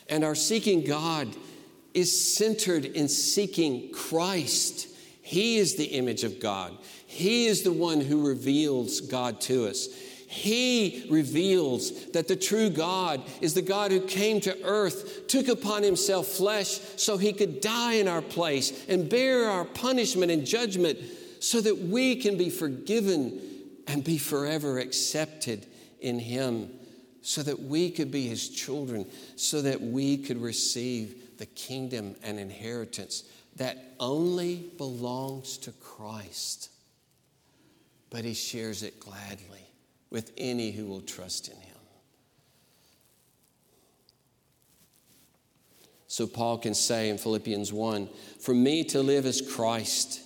And 0.09 0.25
our 0.25 0.35
seeking 0.35 0.85
God 0.85 1.35
is 1.97 2.37
centered 2.37 2.85
in 2.85 3.09
seeking 3.09 3.91
Christ. 3.91 4.87
He 5.23 5.57
is 5.57 5.77
the 5.77 5.87
image 5.87 6.25
of 6.25 6.39
God. 6.39 6.77
He 7.07 7.47
is 7.47 7.63
the 7.63 7.73
one 7.73 8.03
who 8.03 8.29
reveals 8.29 9.01
God 9.01 9.41
to 9.43 9.67
us. 9.67 9.89
He 10.29 11.07
reveals 11.09 12.11
that 12.11 12.29
the 12.29 12.37
true 12.37 12.69
God 12.69 13.23
is 13.41 13.55
the 13.55 13.63
God 13.63 13.93
who 13.93 14.01
came 14.03 14.43
to 14.43 14.63
earth, 14.63 15.27
took 15.27 15.49
upon 15.49 15.83
himself 15.83 16.27
flesh 16.27 16.81
so 16.97 17.17
he 17.17 17.33
could 17.33 17.63
die 17.63 17.95
in 17.95 18.09
our 18.09 18.23
place 18.23 18.87
and 18.89 19.09
bear 19.09 19.47
our 19.47 19.65
punishment 19.65 20.31
and 20.31 20.47
judgment 20.47 20.99
so 21.41 21.63
that 21.63 21.79
we 21.79 22.17
can 22.17 22.37
be 22.37 22.51
forgiven 22.51 23.41
and 23.87 24.05
be 24.05 24.19
forever 24.19 24.79
accepted 24.81 25.65
in 26.01 26.19
him, 26.19 26.69
so 27.23 27.43
that 27.43 27.63
we 27.63 27.91
could 27.91 28.11
be 28.11 28.27
his 28.27 28.51
children, 28.51 29.07
so 29.37 29.63
that 29.63 29.81
we 29.81 30.19
could 30.19 30.43
receive 30.43 31.23
the 31.39 31.47
kingdom 31.47 32.17
and 32.23 32.39
inheritance 32.39 33.25
that 33.57 33.95
only 33.99 34.71
belongs 34.77 35.59
to 35.59 35.73
Christ 35.73 36.71
but 38.11 38.25
he 38.25 38.35
shares 38.35 38.83
it 38.83 39.01
gladly 39.01 39.69
with 40.11 40.33
any 40.37 40.71
who 40.71 40.87
will 40.87 41.01
trust 41.01 41.49
in 41.49 41.57
him. 41.57 41.77
So 46.07 46.27
Paul 46.27 46.59
can 46.59 46.75
say 46.75 47.11
in 47.11 47.19
Philippians 47.19 47.73
1 47.73 48.09
For 48.41 48.55
me 48.55 48.85
to 48.85 49.03
live 49.03 49.27
is 49.27 49.43
Christ. 49.43 50.23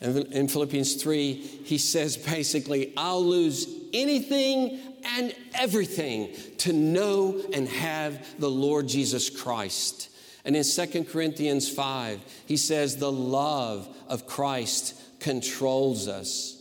And 0.00 0.18
in 0.32 0.48
Philippians 0.48 0.94
3, 1.02 1.32
he 1.34 1.78
says 1.78 2.16
basically, 2.16 2.92
I'll 2.96 3.24
lose 3.24 3.66
anything 3.92 4.78
and 5.04 5.34
everything 5.54 6.34
to 6.58 6.72
know 6.72 7.40
and 7.52 7.68
have 7.68 8.38
the 8.38 8.50
Lord 8.50 8.88
Jesus 8.88 9.30
Christ. 9.30 10.08
And 10.44 10.56
in 10.56 10.64
2 10.64 11.04
Corinthians 11.04 11.68
5, 11.68 12.20
he 12.46 12.56
says, 12.56 12.96
The 12.96 13.12
love 13.12 13.88
of 14.08 14.26
Christ 14.26 15.20
controls 15.20 16.08
us. 16.08 16.60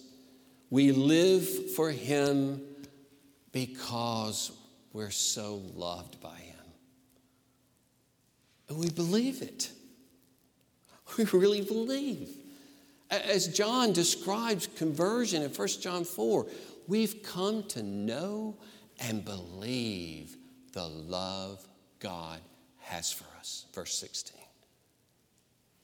We 0.69 0.91
live 0.91 1.73
for 1.73 1.89
Him 1.91 2.61
because 3.51 4.51
we're 4.93 5.09
so 5.09 5.61
loved 5.75 6.21
by 6.21 6.37
Him. 6.37 6.59
And 8.69 8.77
we 8.77 8.89
believe 8.89 9.41
it. 9.41 9.71
We 11.17 11.25
really 11.25 11.59
believe. 11.59 12.29
As 13.09 13.49
John 13.49 13.91
describes 13.91 14.67
conversion 14.77 15.43
in 15.43 15.49
1 15.49 15.67
John 15.81 16.05
4, 16.05 16.47
we've 16.87 17.21
come 17.21 17.63
to 17.63 17.83
know 17.83 18.55
and 18.97 19.25
believe 19.25 20.37
the 20.71 20.87
love 20.87 21.67
God 21.99 22.39
has 22.79 23.11
for 23.11 23.30
us. 23.41 23.65
Verse 23.73 23.93
16. 23.95 24.39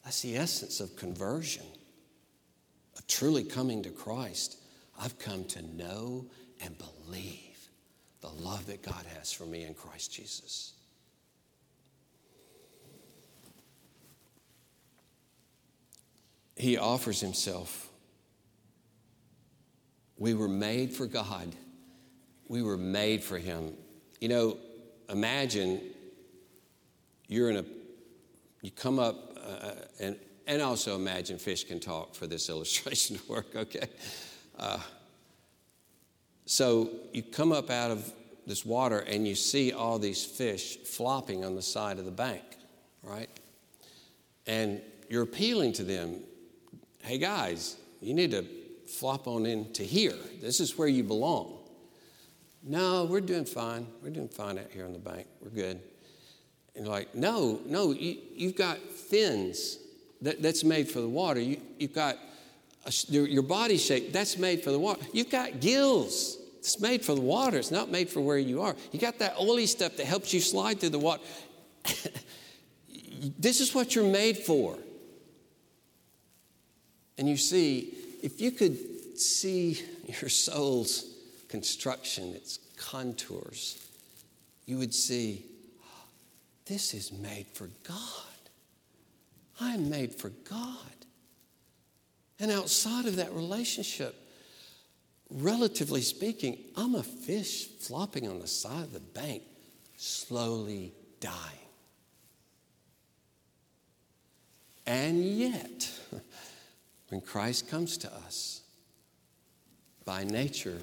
That's 0.04 0.22
the 0.22 0.38
essence 0.38 0.80
of 0.80 0.96
conversion, 0.96 1.66
of 2.98 3.06
truly 3.08 3.44
coming 3.44 3.84
to 3.84 3.90
Christ. 3.90 4.58
I've 4.98 5.20
come 5.20 5.44
to 5.46 5.62
know 5.76 6.28
and 6.64 6.76
believe 6.78 7.58
the 8.22 8.30
love 8.30 8.68
that 8.68 8.82
God 8.84 9.04
has 9.18 9.34
for 9.34 9.46
me 9.46 9.64
in 9.64 9.74
Christ 9.74 10.14
Jesus. 10.14 10.74
He 16.56 16.78
offers 16.78 17.20
himself. 17.20 17.90
We 20.18 20.34
were 20.34 20.48
made 20.48 20.94
for 20.94 21.06
God. 21.06 21.56
We 22.48 22.64
were 22.64 22.78
made 22.78 23.24
for 23.24 23.38
him. 23.38 23.74
You 24.20 24.30
know, 24.30 24.58
imagine 25.10 25.82
you're 27.28 27.50
in 27.50 27.58
a, 27.58 27.66
you 28.62 28.72
come 28.72 29.00
up, 29.00 29.38
uh, 29.38 29.72
and, 30.00 30.18
and 30.48 30.62
also 30.62 30.96
imagine 30.96 31.38
fish 31.38 31.64
can 31.64 31.80
talk 31.80 32.16
for 32.16 32.28
this 32.28 32.50
illustration 32.54 33.18
to 33.18 33.28
work, 33.28 33.56
okay? 33.56 33.88
Uh, 34.58 34.80
so 36.46 36.90
you 37.14 37.24
come 37.24 37.52
up 37.52 37.70
out 37.70 37.92
of 37.92 38.12
this 38.46 38.66
water 38.66 39.00
and 39.00 39.28
you 39.28 39.36
see 39.36 39.74
all 39.74 40.00
these 40.00 40.24
fish 40.24 40.78
flopping 40.78 41.44
on 41.44 41.56
the 41.56 41.62
side 41.62 42.00
of 42.00 42.06
the 42.06 42.12
bank, 42.12 42.44
right? 43.04 43.30
And 44.46 44.82
you're 45.10 45.24
appealing 45.24 45.74
to 45.74 45.84
them 45.84 46.22
hey 47.08 47.18
guys, 47.18 47.78
you 48.02 48.14
need 48.14 48.32
to 48.32 48.46
flop 48.86 49.28
on 49.28 49.46
into 49.46 49.82
here. 49.84 50.16
This 50.42 50.60
is 50.60 50.78
where 50.78 50.90
you 50.90 51.04
belong. 51.04 51.58
No, 52.62 53.06
we're 53.06 53.22
doing 53.22 53.46
fine. 53.46 53.88
We're 54.04 54.10
doing 54.10 54.28
fine 54.28 54.58
out 54.58 54.72
here 54.72 54.84
on 54.84 54.92
the 54.92 55.00
bank. 55.00 55.26
We're 55.42 55.52
good. 55.52 55.80
And 56.78 56.86
you're 56.86 56.94
like, 56.94 57.16
no, 57.16 57.60
no, 57.66 57.92
you, 57.92 58.20
have 58.40 58.56
got 58.56 58.78
fins 58.78 59.80
that, 60.22 60.44
that's 60.44 60.64
made 60.64 60.88
for 60.88 61.02
the 61.02 61.10
water. 61.10 61.40
You, 61.40 61.60
you've 61.80 61.94
got 61.94 62.18
your 63.10 63.42
body 63.42 63.78
shape, 63.78 64.14
that's 64.14 64.38
made 64.38 64.62
for 64.64 64.70
the 64.70 64.78
water. 64.78 65.02
You've 65.12 65.32
got 65.32 65.60
gills. 65.60 66.38
It's 66.60 66.80
made 66.80 67.04
for 67.04 67.16
the 67.16 67.22
water. 67.22 67.58
It's 67.58 67.72
not 67.72 67.90
made 67.90 68.10
for 68.10 68.22
where 68.22 68.38
you 68.38 68.62
are. 68.62 68.76
You 68.92 69.00
got 69.00 69.18
that 69.20 69.40
oily 69.40 69.66
stuff 69.66 69.98
that 69.98 70.06
helps 70.06 70.32
you 70.36 70.40
slide 70.40 70.80
through 70.80 70.90
the 70.90 71.00
water. 71.00 71.24
this 73.40 73.60
is 73.60 73.74
what 73.74 73.96
you're 73.96 74.10
made 74.10 74.38
for. 74.38 74.78
And 77.18 77.28
you 77.28 77.38
see, 77.38 77.98
if 78.22 78.40
you 78.40 78.52
could 78.52 79.20
see 79.20 79.82
your 80.06 80.30
soul's 80.30 81.16
construction, 81.50 82.36
its 82.36 82.60
contours, 82.78 83.84
you 84.68 84.78
would 84.78 84.94
see 84.94 85.44
this 86.68 86.94
is 86.94 87.12
made 87.12 87.48
for 87.54 87.70
God. 87.84 87.98
I'm 89.60 89.90
made 89.90 90.14
for 90.14 90.30
God. 90.30 90.78
And 92.40 92.52
outside 92.52 93.06
of 93.06 93.16
that 93.16 93.34
relationship, 93.34 94.16
relatively 95.30 96.02
speaking, 96.02 96.58
I'm 96.76 96.96
a 96.96 97.04
fish 97.04 97.68
flopping 97.68 98.28
on 98.28 98.40
the 98.40 98.48
side 98.48 98.84
of 98.84 98.94
the 98.94 99.00
bank, 99.00 99.44
slowly 99.98 100.94
dying. 101.20 101.34
And 104.86 105.24
yet, 105.24 105.92
when 107.10 107.22
Christ 107.22 107.70
comes 107.70 107.98
to 108.00 108.14
us, 108.14 108.62
by 110.06 110.24
nature, 110.24 110.78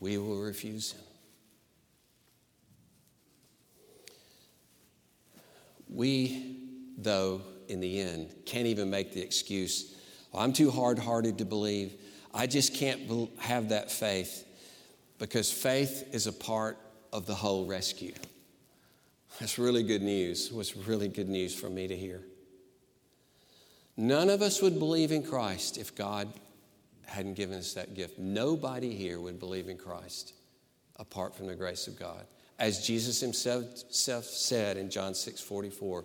we 0.00 0.18
will 0.18 0.40
refuse 0.40 0.92
him. 0.92 1.05
We, 5.88 6.58
though, 6.98 7.42
in 7.68 7.80
the 7.80 8.00
end, 8.00 8.34
can't 8.44 8.66
even 8.66 8.90
make 8.90 9.12
the 9.12 9.22
excuse 9.22 9.96
I'm 10.36 10.52
too 10.52 10.70
hard 10.70 10.98
hearted 10.98 11.38
to 11.38 11.44
believe. 11.44 11.94
I 12.34 12.46
just 12.46 12.74
can't 12.74 13.30
have 13.38 13.70
that 13.70 13.90
faith 13.90 14.44
because 15.18 15.50
faith 15.50 16.08
is 16.12 16.26
a 16.26 16.32
part 16.32 16.78
of 17.12 17.26
the 17.26 17.34
whole 17.34 17.66
rescue. 17.66 18.12
That's 19.40 19.58
really 19.58 19.82
good 19.82 20.02
news. 20.02 20.48
It 20.50 20.54
was 20.54 20.76
really 20.76 21.08
good 21.08 21.28
news 21.28 21.54
for 21.54 21.70
me 21.70 21.88
to 21.88 21.96
hear. 21.96 22.22
None 23.96 24.28
of 24.28 24.42
us 24.42 24.60
would 24.60 24.78
believe 24.78 25.10
in 25.10 25.22
Christ 25.22 25.78
if 25.78 25.94
God 25.94 26.28
hadn't 27.06 27.34
given 27.34 27.58
us 27.58 27.72
that 27.74 27.94
gift. 27.94 28.18
Nobody 28.18 28.94
here 28.94 29.20
would 29.20 29.40
believe 29.40 29.68
in 29.68 29.78
Christ 29.78 30.34
apart 30.96 31.34
from 31.34 31.46
the 31.46 31.54
grace 31.54 31.86
of 31.86 31.98
God. 31.98 32.26
As 32.58 32.86
Jesus 32.86 33.20
himself 33.20 34.24
said 34.24 34.76
in 34.76 34.90
John 34.90 35.14
6 35.14 35.40
44, 35.40 36.04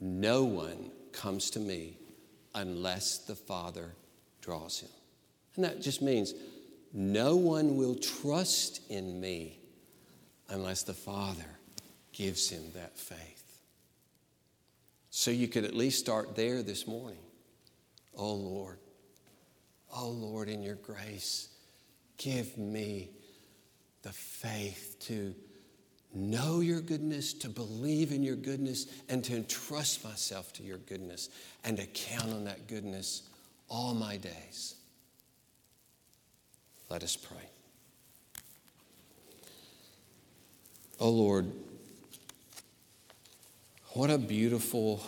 no 0.00 0.44
one 0.44 0.90
comes 1.12 1.50
to 1.50 1.60
me 1.60 1.98
unless 2.54 3.18
the 3.18 3.34
Father 3.34 3.94
draws 4.40 4.80
him. 4.80 4.90
And 5.56 5.64
that 5.64 5.80
just 5.80 6.02
means 6.02 6.34
No 6.92 7.36
one 7.36 7.76
will 7.76 7.94
trust 7.96 8.80
in 8.90 9.20
me 9.20 9.58
unless 10.48 10.82
the 10.82 10.94
Father 10.94 11.58
gives 12.12 12.48
him 12.48 12.62
that 12.74 12.96
faith. 12.96 13.60
So 15.10 15.30
you 15.30 15.48
could 15.48 15.64
at 15.64 15.74
least 15.74 15.98
start 15.98 16.36
there 16.36 16.62
this 16.62 16.86
morning. 16.86 17.18
Oh 18.16 18.34
Lord, 18.34 18.78
oh 19.94 20.08
Lord, 20.08 20.48
in 20.48 20.62
your 20.62 20.76
grace, 20.76 21.48
give 22.16 22.56
me 22.56 23.10
the 24.02 24.12
faith 24.12 24.96
to 25.00 25.34
know 26.16 26.60
your 26.60 26.80
goodness, 26.80 27.32
to 27.34 27.48
believe 27.48 28.10
in 28.10 28.22
your 28.22 28.36
goodness, 28.36 28.86
and 29.08 29.22
to 29.24 29.36
entrust 29.36 30.02
myself 30.04 30.52
to 30.54 30.62
your 30.62 30.78
goodness 30.78 31.28
and 31.64 31.76
to 31.76 31.86
count 31.86 32.32
on 32.32 32.44
that 32.44 32.66
goodness 32.66 33.22
all 33.68 33.94
my 33.94 34.16
days. 34.16 34.74
Let 36.88 37.02
us 37.02 37.16
pray. 37.16 37.48
Oh 40.98 41.10
Lord, 41.10 41.50
what 43.90 44.08
a 44.10 44.18
beautiful, 44.18 45.02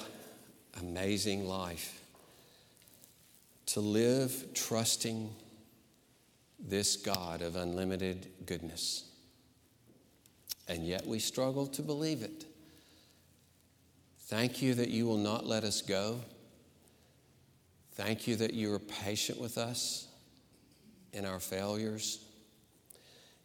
amazing 0.80 1.48
life 1.48 2.02
to 3.66 3.80
live 3.80 4.52
trusting 4.54 5.30
this 6.58 6.96
God 6.96 7.42
of 7.42 7.56
unlimited 7.56 8.26
goodness. 8.44 9.07
And 10.68 10.86
yet 10.86 11.06
we 11.06 11.18
struggle 11.18 11.66
to 11.68 11.82
believe 11.82 12.22
it. 12.22 12.44
Thank 14.26 14.60
you 14.60 14.74
that 14.74 14.90
you 14.90 15.06
will 15.06 15.16
not 15.16 15.46
let 15.46 15.64
us 15.64 15.80
go. 15.80 16.20
Thank 17.94 18.26
you 18.26 18.36
that 18.36 18.52
you 18.52 18.72
are 18.74 18.78
patient 18.78 19.40
with 19.40 19.56
us 19.56 20.06
in 21.12 21.24
our 21.24 21.40
failures, 21.40 22.20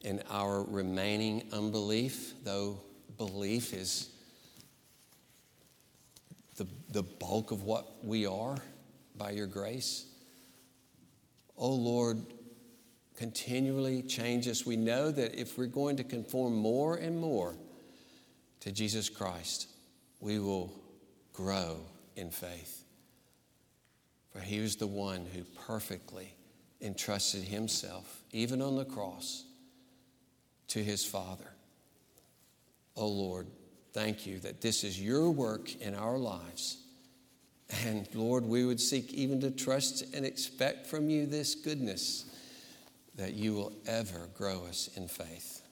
in 0.02 0.22
our 0.30 0.64
remaining 0.64 1.48
unbelief, 1.54 2.34
though 2.44 2.80
belief 3.18 3.74
is 3.74 4.10
the, 6.58 6.68
the 6.90 7.04
bulk 7.04 7.52
of 7.52 7.64
what 7.64 8.04
we 8.04 8.26
are 8.26 8.58
by 9.16 9.32
your 9.32 9.48
grace. 9.48 10.06
Oh 11.58 11.74
Lord, 11.74 12.22
continually 13.16 14.02
change 14.02 14.48
us. 14.48 14.66
We 14.66 14.76
know 14.76 15.12
that 15.12 15.40
if 15.40 15.58
we're 15.58 15.66
going 15.68 15.98
to 15.98 16.04
conform 16.04 16.56
more 16.56 16.96
and 16.96 17.20
more 17.20 17.56
to 18.62 18.72
Jesus 18.72 19.10
Christ, 19.10 19.68
we 20.20 20.40
will 20.40 20.74
grow 21.34 21.78
in 22.16 22.32
faith. 22.32 22.84
For 24.32 24.40
he 24.40 24.60
was 24.60 24.76
the 24.76 24.88
one 24.88 25.26
who 25.34 25.44
perfectly 25.68 26.34
entrusted 26.82 27.44
himself, 27.44 28.24
even 28.32 28.62
on 28.62 28.76
the 28.76 28.86
cross, 28.86 29.46
to 30.70 30.84
his 30.84 31.06
Father. 31.06 31.50
Oh 32.96 33.08
Lord, 33.08 33.48
thank 33.94 34.26
you 34.26 34.40
that 34.40 34.62
this 34.62 34.84
is 34.84 35.00
your 35.00 35.30
work 35.30 35.76
in 35.82 35.94
our 35.94 36.18
lives. 36.18 36.78
And 37.86 38.08
Lord, 38.14 38.46
we 38.46 38.66
would 38.66 38.80
seek 38.80 39.14
even 39.14 39.40
to 39.42 39.52
trust 39.52 40.14
and 40.14 40.26
expect 40.26 40.88
from 40.88 41.10
you 41.10 41.26
this 41.26 41.56
goodness 41.56 42.26
that 43.16 43.34
you 43.34 43.54
will 43.54 43.74
ever 43.88 44.30
grow 44.36 44.66
us 44.66 44.90
in 44.96 45.08
faith. 45.08 45.63